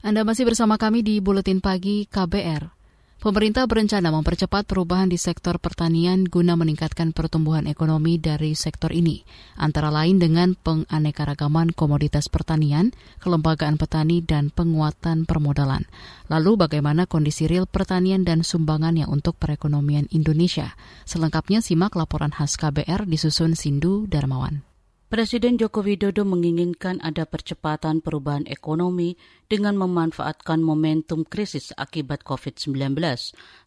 Anda 0.00 0.24
masih 0.24 0.48
bersama 0.48 0.80
kami 0.80 1.04
di 1.04 1.20
Buletin 1.20 1.60
Pagi 1.60 2.08
KBR. 2.08 2.79
Pemerintah 3.20 3.68
berencana 3.68 4.08
mempercepat 4.16 4.64
perubahan 4.64 5.12
di 5.12 5.20
sektor 5.20 5.60
pertanian 5.60 6.24
guna 6.24 6.56
meningkatkan 6.56 7.12
pertumbuhan 7.12 7.68
ekonomi 7.68 8.16
dari 8.16 8.56
sektor 8.56 8.96
ini, 8.96 9.28
antara 9.60 9.92
lain 9.92 10.16
dengan 10.16 10.56
penganekaragaman 10.56 11.76
komoditas 11.76 12.32
pertanian, 12.32 12.96
kelembagaan 13.20 13.76
petani, 13.76 14.24
dan 14.24 14.48
penguatan 14.48 15.28
permodalan. 15.28 15.84
Lalu 16.32 16.64
bagaimana 16.64 17.04
kondisi 17.04 17.44
real 17.44 17.68
pertanian 17.68 18.24
dan 18.24 18.40
sumbangannya 18.40 19.04
untuk 19.04 19.36
perekonomian 19.36 20.08
Indonesia? 20.16 20.72
Selengkapnya 21.04 21.60
simak 21.60 22.00
laporan 22.00 22.32
khas 22.32 22.56
KBR 22.56 23.04
disusun 23.04 23.52
Sindu 23.52 24.08
Darmawan. 24.08 24.69
Presiden 25.10 25.58
Joko 25.58 25.82
Widodo 25.82 26.22
menginginkan 26.22 27.02
ada 27.02 27.26
percepatan 27.26 27.98
perubahan 27.98 28.46
ekonomi 28.46 29.18
dengan 29.50 29.74
memanfaatkan 29.74 30.62
momentum 30.62 31.26
krisis 31.26 31.74
akibat 31.74 32.22
COVID-19, 32.22 32.94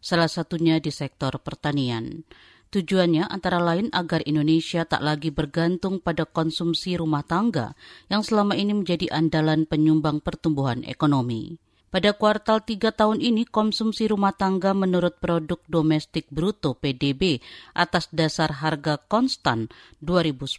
salah 0.00 0.30
satunya 0.32 0.80
di 0.80 0.88
sektor 0.88 1.36
pertanian. 1.44 2.24
Tujuannya 2.72 3.28
antara 3.28 3.60
lain 3.60 3.92
agar 3.92 4.24
Indonesia 4.24 4.88
tak 4.88 5.04
lagi 5.04 5.28
bergantung 5.28 6.00
pada 6.00 6.24
konsumsi 6.24 6.96
rumah 6.96 7.20
tangga 7.28 7.76
yang 8.08 8.24
selama 8.24 8.56
ini 8.56 8.80
menjadi 8.80 9.12
andalan 9.12 9.68
penyumbang 9.68 10.24
pertumbuhan 10.24 10.80
ekonomi. 10.88 11.60
Pada 11.94 12.10
kuartal 12.10 12.58
3 12.58 12.90
tahun 12.90 13.22
ini, 13.22 13.46
konsumsi 13.46 14.10
rumah 14.10 14.34
tangga 14.34 14.74
menurut 14.74 15.22
produk 15.22 15.62
domestik 15.70 16.26
bruto 16.26 16.74
PDB 16.74 17.38
atas 17.70 18.10
dasar 18.10 18.50
harga 18.50 18.98
konstan 18.98 19.70
2010 20.02 20.58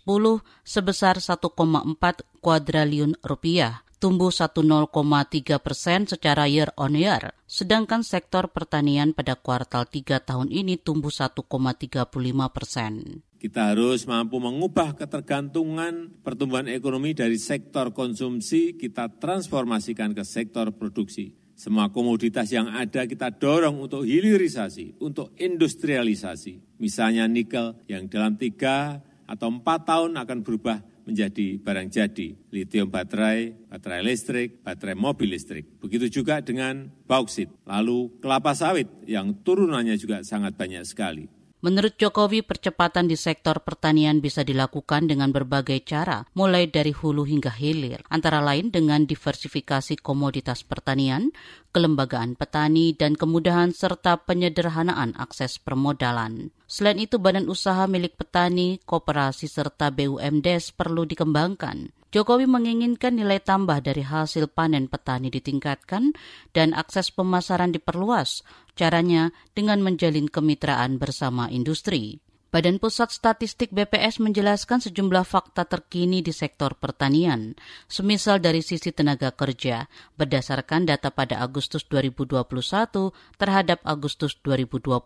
sebesar 0.63 1.19
1,4 1.19 1.43
kuadriliun 2.39 3.19
rupiah 3.19 3.83
tumbuh 3.99 4.31
10,3 4.31 4.87
persen 5.59 6.07
secara 6.07 6.47
year 6.47 6.71
on 6.79 6.95
year, 6.95 7.35
sedangkan 7.51 8.07
sektor 8.07 8.47
pertanian 8.47 9.11
pada 9.11 9.35
kuartal 9.35 9.91
3 9.91 10.23
tahun 10.23 10.47
ini 10.55 10.79
tumbuh 10.79 11.11
1,35 11.11 11.43
persen. 12.47 13.19
Kita 13.45 13.77
harus 13.77 14.09
mampu 14.09 14.41
mengubah 14.41 14.97
ketergantungan 14.97 16.17
pertumbuhan 16.25 16.65
ekonomi 16.65 17.13
dari 17.13 17.37
sektor 17.37 17.93
konsumsi, 17.93 18.73
kita 18.73 19.21
transformasikan 19.21 20.17
ke 20.17 20.25
sektor 20.25 20.73
produksi. 20.73 21.29
Semua 21.53 21.93
komoditas 21.93 22.49
yang 22.49 22.73
ada 22.73 23.05
kita 23.05 23.37
dorong 23.37 23.85
untuk 23.85 24.01
hilirisasi, 24.01 24.97
untuk 24.97 25.37
industrialisasi. 25.37 26.81
Misalnya 26.81 27.29
nikel 27.29 27.77
yang 27.85 28.09
dalam 28.09 28.33
tiga 28.33 29.05
atau 29.29 29.53
empat 29.53 29.93
tahun 29.93 30.17
akan 30.25 30.41
berubah 30.41 30.81
menjadi 31.05 31.61
barang 31.61 31.93
jadi, 31.93 32.33
lithium 32.49 32.89
baterai, 32.89 33.69
baterai 33.69 34.01
listrik, 34.01 34.65
baterai 34.65 34.97
mobil 34.97 35.37
listrik. 35.37 35.69
Begitu 35.77 36.09
juga 36.09 36.41
dengan 36.41 36.89
bauksit, 37.05 37.53
lalu 37.69 38.09
kelapa 38.25 38.57
sawit 38.57 38.89
yang 39.05 39.37
turunannya 39.45 40.01
juga 40.01 40.25
sangat 40.25 40.57
banyak 40.57 40.81
sekali. 40.81 41.29
Menurut 41.63 41.95
Jokowi, 41.95 42.43
percepatan 42.43 43.07
di 43.07 43.15
sektor 43.15 43.63
pertanian 43.63 44.19
bisa 44.19 44.43
dilakukan 44.43 45.07
dengan 45.07 45.31
berbagai 45.31 45.81
cara, 45.87 46.27
mulai 46.35 46.67
dari 46.67 46.91
hulu 46.91 47.23
hingga 47.23 47.49
hilir, 47.49 48.03
antara 48.11 48.43
lain 48.43 48.69
dengan 48.69 49.07
diversifikasi 49.07 49.97
komoditas 49.97 50.67
pertanian, 50.67 51.31
kelembagaan 51.71 52.35
petani, 52.35 52.91
dan 52.93 53.15
kemudahan 53.15 53.71
serta 53.71 54.19
penyederhanaan 54.27 55.15
akses 55.17 55.57
permodalan. 55.57 56.51
Selain 56.67 56.99
itu, 57.01 57.17
badan 57.17 57.47
usaha 57.49 57.87
milik 57.87 58.19
petani, 58.19 58.77
koperasi, 58.83 59.49
serta 59.49 59.89
BUMDes 59.89 60.75
perlu 60.75 61.07
dikembangkan. 61.07 62.04
Jokowi 62.15 62.47
menginginkan 62.47 63.19
nilai 63.19 63.43
tambah 63.43 63.83
dari 63.83 63.99
hasil 63.99 64.47
panen 64.47 64.87
petani 64.87 65.27
ditingkatkan 65.27 66.15
dan 66.55 66.71
akses 66.71 67.11
pemasaran 67.11 67.75
diperluas. 67.75 68.39
Caranya 68.71 69.35
dengan 69.51 69.83
menjalin 69.83 70.31
kemitraan 70.31 70.95
bersama 70.95 71.51
industri. 71.51 72.23
Badan 72.55 72.79
Pusat 72.79 73.11
Statistik 73.11 73.75
BPS 73.75 74.23
menjelaskan 74.23 74.79
sejumlah 74.79 75.27
fakta 75.27 75.67
terkini 75.67 76.23
di 76.23 76.31
sektor 76.31 76.79
pertanian, 76.79 77.51
semisal 77.91 78.39
dari 78.39 78.63
sisi 78.63 78.95
tenaga 78.95 79.35
kerja, 79.35 79.91
berdasarkan 80.15 80.87
data 80.87 81.11
pada 81.11 81.43
Agustus 81.43 81.83
2021 81.91 83.11
terhadap 83.35 83.83
Agustus 83.83 84.39
2020. 84.39 85.03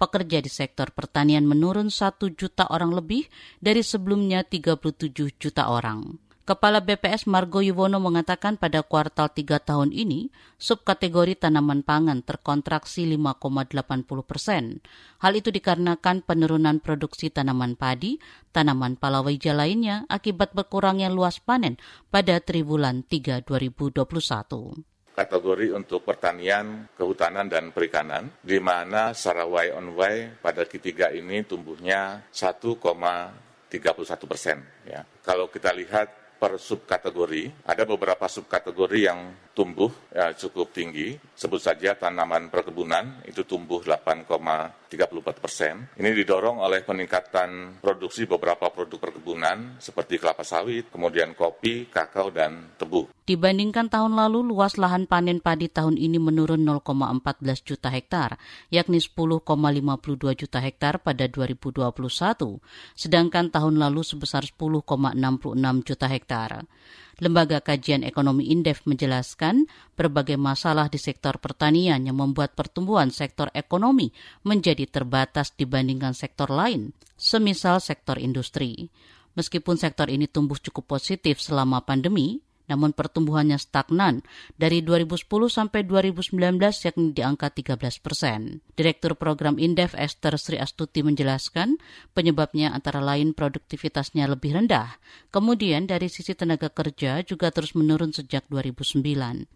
Pekerja 0.00 0.38
di 0.40 0.48
sektor 0.48 0.96
pertanian 0.96 1.44
menurun 1.44 1.92
1 1.92 2.16
juta 2.32 2.64
orang 2.72 2.96
lebih 2.96 3.28
dari 3.60 3.84
sebelumnya 3.84 4.40
37 4.40 5.12
juta 5.36 5.68
orang. 5.68 6.21
Kepala 6.42 6.82
BPS 6.82 7.30
Margo 7.30 7.62
Yuwono 7.62 8.02
mengatakan 8.02 8.58
pada 8.58 8.82
kuartal 8.82 9.30
3 9.30 9.62
tahun 9.62 9.94
ini, 9.94 10.34
subkategori 10.58 11.38
tanaman 11.38 11.86
pangan 11.86 12.26
terkontraksi 12.26 13.06
5,80 13.06 14.26
persen. 14.26 14.82
Hal 15.22 15.38
itu 15.38 15.54
dikarenakan 15.54 16.26
penurunan 16.26 16.82
produksi 16.82 17.30
tanaman 17.30 17.78
padi, 17.78 18.18
tanaman 18.50 18.98
palawija 18.98 19.54
lainnya 19.54 20.02
akibat 20.10 20.50
berkurangnya 20.50 21.14
luas 21.14 21.38
panen 21.38 21.78
pada 22.10 22.42
triwulan 22.42 23.06
3 23.06 23.46
2021 23.46 24.82
kategori 25.12 25.76
untuk 25.76 26.08
pertanian, 26.08 26.88
kehutanan, 26.96 27.44
dan 27.44 27.68
perikanan, 27.68 28.32
di 28.40 28.56
mana 28.56 29.12
secara 29.12 29.44
Y 29.44 29.68
on 29.76 29.92
Y 29.92 30.40
pada 30.40 30.64
Q3 30.64 31.20
ini 31.20 31.44
tumbuhnya 31.44 32.24
1,31 32.32 33.76
persen. 34.24 34.64
Ya. 34.88 35.04
Kalau 35.20 35.52
kita 35.52 35.76
lihat 35.76 36.21
per 36.42 36.58
subkategori. 36.58 37.70
Ada 37.70 37.86
beberapa 37.86 38.26
subkategori 38.26 38.98
yang 38.98 39.30
tumbuh 39.54 39.94
ya, 40.10 40.34
cukup 40.34 40.74
tinggi. 40.74 41.14
Sebut 41.38 41.62
saja 41.62 41.94
tanaman 41.94 42.50
perkebunan 42.50 43.22
itu 43.30 43.46
tumbuh 43.46 43.78
8,34 43.78 45.38
persen. 45.38 45.86
Ini 45.94 46.10
didorong 46.10 46.58
oleh 46.58 46.82
peningkatan 46.82 47.78
produksi 47.78 48.26
beberapa 48.26 48.74
produk 48.74 48.98
perkebunan 48.98 49.78
seperti 49.78 50.18
kelapa 50.18 50.42
sawit, 50.42 50.90
kemudian 50.90 51.38
kopi, 51.38 51.86
kakao, 51.86 52.34
dan 52.34 52.74
tebu. 52.74 53.21
Dibandingkan 53.32 53.88
tahun 53.88 54.12
lalu, 54.12 54.52
luas 54.52 54.76
lahan 54.76 55.08
panen 55.08 55.40
padi 55.40 55.64
tahun 55.64 55.96
ini 55.96 56.20
menurun 56.20 56.68
0,14 56.68 57.64
juta 57.64 57.88
hektar, 57.88 58.36
yakni 58.68 59.00
10,52 59.00 59.48
juta 60.36 60.60
hektar 60.60 61.00
pada 61.00 61.24
2021, 61.32 61.88
sedangkan 62.92 63.48
tahun 63.48 63.80
lalu 63.80 64.04
sebesar 64.04 64.44
10,66 64.44 64.84
juta 65.80 66.06
hektar. 66.12 66.68
Lembaga 67.24 67.64
Kajian 67.64 68.04
Ekonomi 68.04 68.52
Indef 68.52 68.84
menjelaskan 68.84 69.64
berbagai 69.96 70.36
masalah 70.36 70.92
di 70.92 71.00
sektor 71.00 71.40
pertanian 71.40 72.04
yang 72.04 72.20
membuat 72.20 72.52
pertumbuhan 72.52 73.08
sektor 73.08 73.48
ekonomi 73.56 74.12
menjadi 74.44 74.84
terbatas 74.84 75.56
dibandingkan 75.56 76.12
sektor 76.12 76.52
lain, 76.52 76.92
semisal 77.16 77.80
sektor 77.80 78.20
industri. 78.20 78.92
Meskipun 79.40 79.80
sektor 79.80 80.12
ini 80.12 80.28
tumbuh 80.28 80.60
cukup 80.60 81.00
positif 81.00 81.40
selama 81.40 81.80
pandemi, 81.88 82.44
namun 82.72 82.96
pertumbuhannya 82.96 83.60
stagnan 83.60 84.24
dari 84.56 84.80
2010 84.80 85.28
sampai 85.52 85.84
2019 85.84 86.56
yakni 86.56 87.12
di 87.12 87.20
angka 87.20 87.52
13 87.52 87.76
persen. 88.00 88.64
Direktur 88.72 89.12
Program 89.20 89.60
Indef 89.60 89.92
Esther 89.92 90.40
Sri 90.40 90.56
Astuti 90.56 91.04
menjelaskan 91.04 91.76
penyebabnya 92.16 92.72
antara 92.72 93.04
lain 93.04 93.36
produktivitasnya 93.36 94.24
lebih 94.24 94.56
rendah. 94.56 94.96
Kemudian 95.28 95.84
dari 95.84 96.08
sisi 96.08 96.32
tenaga 96.32 96.72
kerja 96.72 97.20
juga 97.20 97.52
terus 97.52 97.76
menurun 97.76 98.16
sejak 98.16 98.48
2009. 98.48 99.04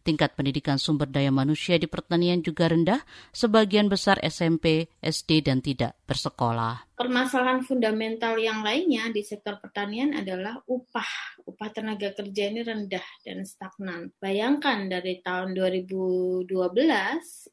Tingkat 0.05 0.37
pendidikan 0.37 0.76
sumber 0.76 1.09
daya 1.09 1.33
manusia 1.33 1.81
di 1.81 1.88
pertanian 1.88 2.44
juga 2.44 2.68
rendah, 2.68 3.00
sebagian 3.33 3.88
besar 3.88 4.20
SMP, 4.20 4.92
SD, 5.00 5.40
dan 5.48 5.64
tidak 5.64 5.96
bersekolah. 6.05 6.87
Permasalahan 6.96 7.61
fundamental 7.61 8.40
yang 8.40 8.64
lainnya 8.64 9.12
di 9.12 9.20
sektor 9.20 9.61
pertanian 9.61 10.16
adalah 10.16 10.57
upah. 10.64 11.38
Upah 11.46 11.68
tenaga 11.70 12.11
kerja 12.16 12.48
ini 12.50 12.64
rendah 12.64 13.05
dan 13.24 13.42
stagnan. 13.42 14.14
Bayangkan 14.22 14.86
dari 14.86 15.20
tahun 15.20 15.54
2012 15.58 16.46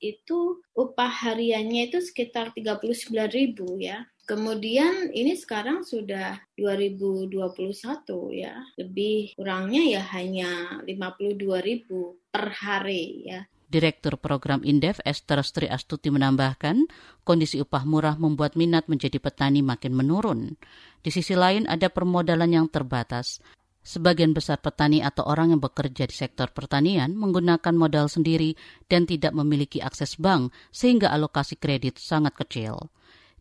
itu 0.01 0.39
upah 0.73 1.11
hariannya 1.11 1.89
itu 1.89 1.99
sekitar 2.03 2.53
39 2.53 3.09
ribu 3.33 3.81
ya. 3.81 4.05
Kemudian 4.23 5.11
ini 5.11 5.35
sekarang 5.35 5.83
sudah 5.83 6.39
2021 6.55 7.27
ya. 8.31 8.55
Lebih 8.79 9.35
kurangnya 9.35 9.83
ya 9.99 10.03
hanya 10.15 10.79
52 10.87 11.59
ribu 11.59 12.15
per 12.31 12.55
hari 12.55 13.27
ya. 13.27 13.43
Direktur 13.73 14.21
Program 14.21 14.61
Indef 14.61 15.01
Esther 15.01 15.41
Sri 15.41 15.65
Astuti 15.65 16.13
menambahkan, 16.13 16.85
kondisi 17.25 17.57
upah 17.57 17.89
murah 17.89 18.13
membuat 18.21 18.53
minat 18.53 18.85
menjadi 18.85 19.17
petani 19.17 19.65
makin 19.65 19.97
menurun. 19.97 20.53
Di 21.01 21.09
sisi 21.09 21.33
lain 21.33 21.65
ada 21.65 21.89
permodalan 21.89 22.53
yang 22.53 22.67
terbatas. 22.69 23.41
Sebagian 23.83 24.31
besar 24.31 24.63
petani 24.63 25.03
atau 25.03 25.27
orang 25.27 25.51
yang 25.51 25.59
bekerja 25.59 26.07
di 26.07 26.15
sektor 26.15 26.47
pertanian 26.55 27.19
menggunakan 27.19 27.75
modal 27.75 28.07
sendiri 28.07 28.55
dan 28.87 29.03
tidak 29.03 29.35
memiliki 29.35 29.83
akses 29.83 30.15
bank 30.15 30.55
sehingga 30.71 31.11
alokasi 31.11 31.59
kredit 31.59 31.99
sangat 31.99 32.31
kecil. 32.39 32.87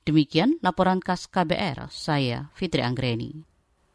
Demikian 0.03 0.59
laporan 0.59 0.99
khas 0.99 1.31
KBR, 1.31 1.87
saya 1.95 2.51
Fitri 2.59 2.83
Anggreni. 2.83 3.47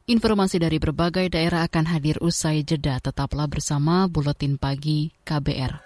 Informasi 0.07 0.55
dari 0.55 0.79
berbagai 0.79 1.27
daerah 1.27 1.67
akan 1.67 1.83
hadir 1.91 2.15
usai 2.23 2.63
jeda. 2.63 2.95
Tetaplah 3.03 3.51
bersama 3.51 4.07
Buletin 4.07 4.55
Pagi 4.55 5.11
KBR. 5.27 5.83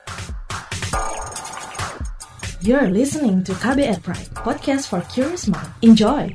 You're 2.62 2.94
listening 2.94 3.42
to 3.50 3.58
KBR 3.58 4.06
Pride, 4.06 4.30
podcast 4.38 4.94
for 4.94 5.02
curious 5.10 5.50
mind. 5.50 5.74
Enjoy! 5.82 6.30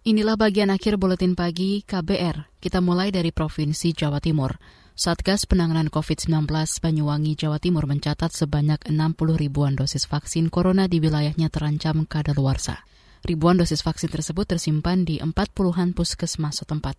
Inilah 0.00 0.40
bagian 0.40 0.72
akhir 0.72 0.96
buletin 0.96 1.36
pagi 1.36 1.84
KBR. 1.84 2.56
Kita 2.56 2.80
mulai 2.80 3.12
dari 3.12 3.36
Provinsi 3.36 3.92
Jawa 3.92 4.16
Timur. 4.16 4.56
Satgas 4.96 5.44
Penanganan 5.44 5.92
COVID-19 5.92 6.48
Banyuwangi, 6.80 7.36
Jawa 7.36 7.60
Timur 7.60 7.84
mencatat 7.84 8.32
sebanyak 8.32 8.80
60 8.88 8.96
ribuan 9.36 9.76
dosis 9.76 10.08
vaksin 10.08 10.48
corona 10.48 10.88
di 10.88 11.04
wilayahnya 11.04 11.52
terancam 11.52 12.08
kadaluarsa. 12.08 12.80
Ribuan 13.28 13.60
dosis 13.60 13.84
vaksin 13.84 14.08
tersebut 14.08 14.48
tersimpan 14.48 15.04
di 15.04 15.20
40-an 15.20 15.92
puskesmas 15.92 16.64
setempat. 16.64 16.96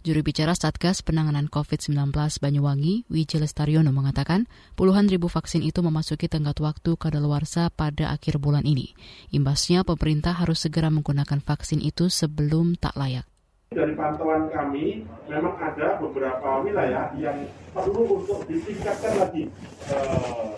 Juru 0.00 0.24
bicara 0.24 0.56
Satgas 0.56 1.04
Penanganan 1.04 1.52
COVID-19 1.52 2.08
Banyuwangi, 2.40 3.04
Wiji 3.12 3.36
Lestariono 3.36 3.92
mengatakan 3.92 4.48
puluhan 4.72 5.04
ribu 5.12 5.28
vaksin 5.28 5.60
itu 5.60 5.84
memasuki 5.84 6.24
tenggat 6.24 6.56
waktu 6.64 6.96
kadaluarsa 6.96 7.68
pada 7.68 8.08
akhir 8.08 8.40
bulan 8.40 8.64
ini. 8.64 8.96
Imbasnya 9.28 9.84
pemerintah 9.84 10.32
harus 10.32 10.64
segera 10.64 10.88
menggunakan 10.88 11.44
vaksin 11.44 11.84
itu 11.84 12.08
sebelum 12.08 12.80
tak 12.80 12.96
layak. 12.96 13.28
Dari 13.76 13.92
pantauan 13.92 14.48
kami, 14.48 15.04
memang 15.28 15.60
ada 15.60 16.00
beberapa 16.00 16.64
wilayah 16.64 17.12
yang 17.20 17.44
perlu 17.76 18.24
untuk 18.24 18.40
ditingkatkan 18.48 19.20
lagi 19.20 19.52
eh, 19.92 20.48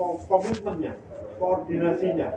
komitmennya, 0.00 0.96
koordinasinya 1.36 2.32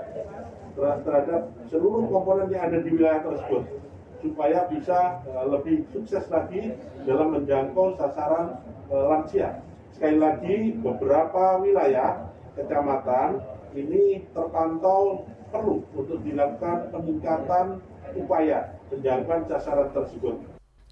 terhadap 0.75 1.47
seluruh 1.71 2.11
komponen 2.11 2.51
yang 2.51 2.67
ada 2.67 2.83
di 2.83 2.91
wilayah 2.91 3.23
tersebut 3.23 3.92
supaya 4.23 4.63
bisa 4.71 5.19
uh, 5.27 5.45
lebih 5.51 5.83
sukses 5.91 6.23
lagi 6.31 6.71
dalam 7.03 7.35
menjangkau 7.35 7.99
sasaran 7.99 8.55
uh, 8.87 9.03
lansia. 9.11 9.59
Sekali 9.91 10.17
lagi, 10.17 10.55
beberapa 10.79 11.59
wilayah 11.59 12.23
kecamatan 12.55 13.43
ini 13.75 14.23
terpantau 14.31 15.27
perlu 15.51 15.83
untuk 15.93 16.23
dilakukan 16.23 16.89
peningkatan 16.89 17.83
upaya 18.15 18.71
menjangkau 18.89 19.45
sasaran 19.51 19.91
tersebut. 19.91 20.39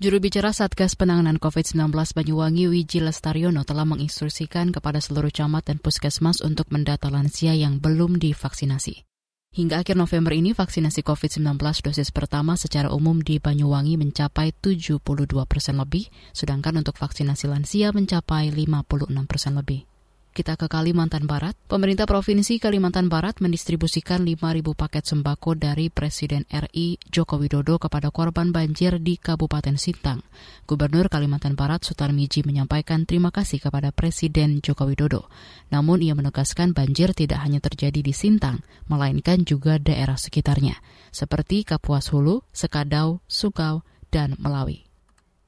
Juru 0.02 0.18
bicara 0.18 0.50
Satgas 0.50 0.98
Penanganan 0.98 1.38
COVID-19 1.38 1.94
Banyuwangi 1.94 2.66
Wiji 2.66 3.06
Lestariono 3.06 3.62
telah 3.62 3.86
menginstruksikan 3.86 4.74
kepada 4.74 4.98
seluruh 4.98 5.30
camat 5.30 5.70
dan 5.70 5.78
puskesmas 5.78 6.42
untuk 6.42 6.74
mendata 6.74 7.06
lansia 7.14 7.54
yang 7.54 7.78
belum 7.78 8.18
divaksinasi. 8.18 9.11
Hingga 9.52 9.84
akhir 9.84 10.00
November 10.00 10.32
ini, 10.32 10.56
vaksinasi 10.56 11.04
COVID-19 11.04 11.60
dosis 11.84 12.08
pertama 12.16 12.56
secara 12.56 12.88
umum 12.88 13.20
di 13.20 13.36
Banyuwangi 13.36 14.00
mencapai 14.00 14.56
72 14.56 15.04
persen 15.44 15.76
lebih, 15.76 16.08
sedangkan 16.32 16.80
untuk 16.80 16.96
vaksinasi 16.96 17.52
lansia 17.52 17.92
mencapai 17.92 18.48
56 18.48 19.12
persen 19.28 19.60
lebih. 19.60 19.91
Kita 20.32 20.56
ke 20.56 20.72
Kalimantan 20.72 21.28
Barat. 21.28 21.60
Pemerintah 21.68 22.08
Provinsi 22.08 22.56
Kalimantan 22.56 23.12
Barat 23.12 23.44
mendistribusikan 23.44 24.24
5.000 24.24 24.64
paket 24.80 25.04
sembako 25.04 25.60
dari 25.60 25.92
Presiden 25.92 26.48
RI 26.48 26.96
Joko 27.12 27.36
Widodo 27.36 27.76
kepada 27.76 28.16
korban 28.16 28.56
banjir 28.56 28.96
di 29.04 29.20
Kabupaten 29.20 29.76
Sintang. 29.76 30.24
Gubernur 30.64 31.12
Kalimantan 31.12 31.60
Barat 31.60 31.84
Sutarmiji 31.84 32.48
menyampaikan 32.48 33.04
terima 33.04 33.28
kasih 33.36 33.60
kepada 33.60 33.92
Presiden 33.92 34.64
Joko 34.64 34.88
Widodo. 34.88 35.28
Namun 35.68 36.00
ia 36.00 36.16
menegaskan 36.16 36.72
banjir 36.72 37.12
tidak 37.12 37.44
hanya 37.44 37.60
terjadi 37.60 38.00
di 38.00 38.16
Sintang, 38.16 38.64
melainkan 38.88 39.44
juga 39.44 39.84
daerah 39.84 40.16
sekitarnya, 40.16 40.80
seperti 41.12 41.68
Kapuas 41.68 42.08
Hulu, 42.08 42.40
Sekadau, 42.56 43.20
Sukau, 43.28 43.84
dan 44.08 44.40
Melawi. 44.40 44.88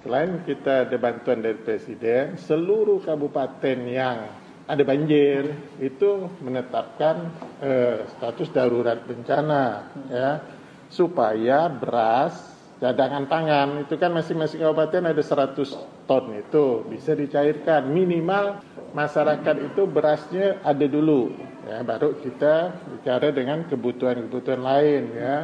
Selain 0.04 0.44
kita 0.44 0.92
ada 0.92 1.00
bantuan 1.00 1.40
dari 1.40 1.56
Presiden, 1.56 2.36
seluruh 2.36 3.00
kabupaten 3.08 3.80
yang 3.88 4.43
ada 4.68 4.84
banjir. 4.84 5.52
Itu 5.80 6.32
menetapkan 6.44 7.16
eh, 7.60 8.08
status 8.18 8.50
darurat 8.52 9.00
bencana 9.04 9.64
ya. 10.10 10.30
Supaya 10.94 11.68
beras 11.74 12.38
cadangan 12.78 13.26
pangan 13.26 13.88
itu 13.88 13.96
kan 13.96 14.12
masing-masing 14.14 14.62
kabupaten 14.62 15.10
ada 15.10 15.24
100 15.24 16.06
ton 16.06 16.26
itu 16.36 16.66
bisa 16.88 17.18
dicairkan. 17.18 17.90
Minimal 17.90 18.62
masyarakat 18.94 19.74
itu 19.74 19.90
berasnya 19.90 20.62
ada 20.62 20.86
dulu 20.86 21.34
ya. 21.66 21.82
Baru 21.82 22.20
kita 22.22 22.76
bicara 23.00 23.34
dengan 23.34 23.66
kebutuhan-kebutuhan 23.68 24.62
lain 24.62 25.04
ya. 25.18 25.38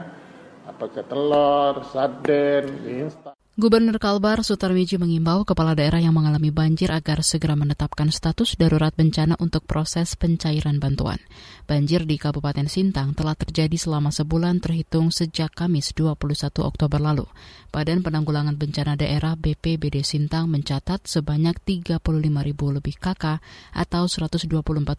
Apakah 0.69 1.01
telur, 1.01 1.81
sarden, 1.89 2.85
instan 2.85 3.28
Gubernur 3.59 3.99
Kalbar 3.99 4.39
Sutarmiji 4.39 4.95
mengimbau 4.95 5.43
kepala 5.43 5.75
daerah 5.75 5.99
yang 5.99 6.15
mengalami 6.15 6.47
banjir 6.47 6.95
agar 6.95 7.19
segera 7.27 7.59
menetapkan 7.59 8.07
status 8.07 8.55
darurat 8.55 8.95
bencana 8.95 9.35
untuk 9.35 9.67
proses 9.67 10.15
pencairan 10.15 10.79
bantuan. 10.79 11.19
Banjir 11.67 12.07
di 12.07 12.15
Kabupaten 12.15 12.71
Sintang 12.71 13.11
telah 13.11 13.35
terjadi 13.35 13.75
selama 13.75 14.15
sebulan 14.15 14.63
terhitung 14.63 15.11
sejak 15.11 15.51
Kamis 15.51 15.91
21 15.91 16.39
Oktober 16.63 17.03
lalu. 17.03 17.27
Badan 17.67 17.99
Penanggulangan 17.99 18.55
Bencana 18.55 18.95
Daerah 18.95 19.35
BPBD 19.35 20.07
Sintang 20.07 20.47
mencatat 20.47 21.03
sebanyak 21.03 21.59
35 21.59 21.99
ribu 22.23 22.71
lebih 22.71 22.95
kakak 22.95 23.43
atau 23.75 24.07
124 24.07 24.47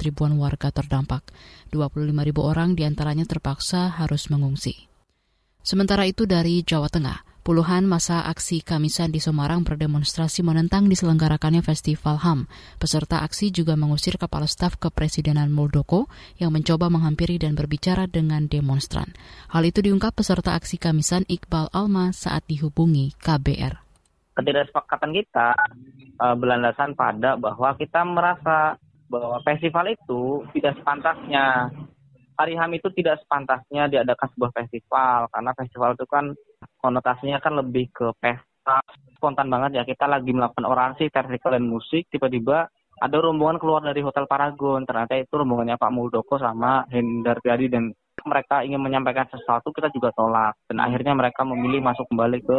ribuan 0.05 0.37
warga 0.37 0.69
terdampak. 0.69 1.25
25 1.73 2.13
ribu 2.13 2.45
orang 2.45 2.77
di 2.77 2.85
antaranya 2.85 3.25
terpaksa 3.25 3.89
harus 3.89 4.29
mengungsi. 4.29 4.85
Sementara 5.65 6.05
itu 6.05 6.29
dari 6.29 6.61
Jawa 6.61 6.93
Tengah, 6.93 7.30
Puluhan 7.41 7.89
masa 7.89 8.29
aksi 8.29 8.61
Kamisan 8.61 9.17
di 9.17 9.17
Semarang 9.17 9.65
berdemonstrasi 9.65 10.45
menentang 10.45 10.93
diselenggarakannya 10.93 11.65
Festival 11.65 12.21
HAM. 12.21 12.53
Peserta 12.77 13.25
aksi 13.25 13.49
juga 13.49 13.81
mengusir 13.81 14.21
kepala 14.21 14.45
staf 14.45 14.77
kepresidenan 14.77 15.49
Muldoko 15.49 16.05
yang 16.37 16.53
mencoba 16.53 16.93
menghampiri 16.93 17.41
dan 17.41 17.57
berbicara 17.57 18.05
dengan 18.13 18.45
demonstran. 18.45 19.17
Hal 19.49 19.65
itu 19.65 19.81
diungkap 19.81 20.13
peserta 20.13 20.53
aksi 20.53 20.77
Kamisan 20.77 21.25
Iqbal 21.33 21.73
Alma 21.73 22.13
saat 22.13 22.45
dihubungi 22.45 23.17
KBR. 23.17 23.81
Ketidaksepakatan 24.37 25.17
kita 25.17 25.57
uh, 26.21 26.37
berlandasan 26.37 26.93
pada 26.93 27.41
bahwa 27.41 27.73
kita 27.81 28.05
merasa 28.05 28.77
bahwa 29.09 29.41
festival 29.49 29.89
itu 29.89 30.45
tidak 30.53 30.77
sepantasnya 30.77 31.73
hari 32.41 32.57
HAM 32.57 32.73
itu 32.73 32.89
tidak 32.97 33.21
sepantasnya 33.21 33.93
diadakan 33.93 34.29
sebuah 34.33 34.53
festival 34.57 35.29
karena 35.29 35.51
festival 35.53 35.91
itu 35.93 36.07
kan 36.09 36.25
konotasinya 36.81 37.39
kan 37.45 37.61
lebih 37.61 37.93
ke 37.93 38.09
pesta. 38.17 38.81
Spontan 39.21 39.53
banget 39.53 39.77
ya 39.77 39.83
kita 39.85 40.09
lagi 40.09 40.33
melakukan 40.33 40.65
orasi 40.65 41.13
vertikal 41.13 41.53
dan 41.53 41.69
musik 41.69 42.09
tiba-tiba 42.09 42.73
ada 43.01 43.17
rombongan 43.17 43.61
keluar 43.61 43.85
dari 43.85 44.01
Hotel 44.01 44.25
Paragon. 44.25 44.89
Ternyata 44.89 45.21
itu 45.21 45.37
rombongannya 45.37 45.77
Pak 45.77 45.93
Muldoko 45.93 46.41
sama 46.41 46.85
Hendar 46.89 47.41
Priadi 47.45 47.69
dan 47.69 47.93
mereka 48.25 48.61
ingin 48.61 48.81
menyampaikan 48.81 49.29
sesuatu 49.33 49.73
kita 49.73 49.89
juga 49.93 50.13
tolak. 50.13 50.57
Dan 50.69 50.81
akhirnya 50.81 51.17
mereka 51.17 51.45
memilih 51.45 51.81
masuk 51.81 52.05
kembali 52.13 52.41
ke 52.45 52.59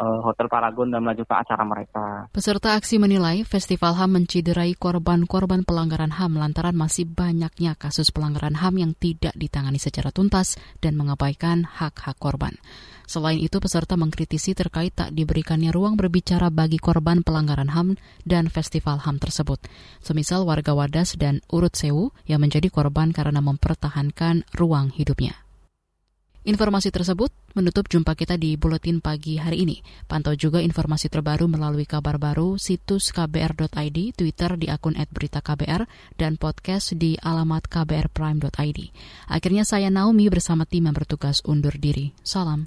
Hotel 0.00 0.48
Paragon 0.48 0.88
dan 0.88 1.04
melanjutkan 1.04 1.44
acara 1.44 1.62
mereka. 1.66 2.26
Peserta 2.32 2.74
aksi 2.74 2.96
menilai 2.96 3.44
Festival 3.44 3.94
HAM 3.94 4.18
menciderai 4.18 4.72
korban-korban 4.74 5.62
pelanggaran 5.62 6.14
HAM 6.14 6.40
lantaran 6.40 6.74
masih 6.74 7.04
banyaknya 7.04 7.76
kasus 7.76 8.08
pelanggaran 8.10 8.56
HAM 8.58 8.80
yang 8.80 8.92
tidak 8.96 9.36
ditangani 9.36 9.76
secara 9.76 10.08
tuntas 10.10 10.56
dan 10.80 10.96
mengabaikan 10.96 11.68
hak-hak 11.68 12.16
korban. 12.18 12.56
Selain 13.06 13.36
itu, 13.36 13.60
peserta 13.60 13.98
mengkritisi 13.98 14.56
terkait 14.56 14.96
tak 14.96 15.12
diberikannya 15.12 15.68
ruang 15.68 16.00
berbicara 16.00 16.48
bagi 16.48 16.80
korban 16.80 17.20
pelanggaran 17.20 17.68
HAM 17.70 18.00
dan 18.24 18.48
festival 18.48 19.02
HAM 19.04 19.20
tersebut. 19.20 19.60
Semisal 20.00 20.48
warga 20.48 20.72
Wadas 20.72 21.20
dan 21.20 21.44
Urut 21.52 21.76
Sewu 21.76 22.16
yang 22.24 22.40
menjadi 22.40 22.72
korban 22.72 23.12
karena 23.12 23.44
mempertahankan 23.44 24.48
ruang 24.56 24.94
hidupnya. 24.96 25.36
Informasi 26.42 26.90
tersebut 26.90 27.30
menutup 27.54 27.86
jumpa 27.86 28.18
kita 28.18 28.34
di 28.34 28.58
Buletin 28.58 28.98
Pagi 28.98 29.38
hari 29.38 29.62
ini. 29.62 29.78
Pantau 30.10 30.34
juga 30.34 30.58
informasi 30.58 31.06
terbaru 31.06 31.46
melalui 31.46 31.86
kabar 31.86 32.18
baru 32.18 32.58
situs 32.58 33.14
kbr.id, 33.14 33.98
Twitter 34.18 34.58
di 34.58 34.66
akun 34.66 34.98
@beritaKBR, 34.98 35.86
dan 36.18 36.34
podcast 36.42 36.98
di 36.98 37.14
alamat 37.22 37.70
kbrprime.id. 37.70 38.80
Akhirnya 39.30 39.62
saya 39.62 39.86
Naomi 39.86 40.26
bersama 40.26 40.66
tim 40.66 40.90
yang 40.90 40.98
bertugas 40.98 41.46
undur 41.46 41.78
diri. 41.78 42.10
Salam. 42.26 42.66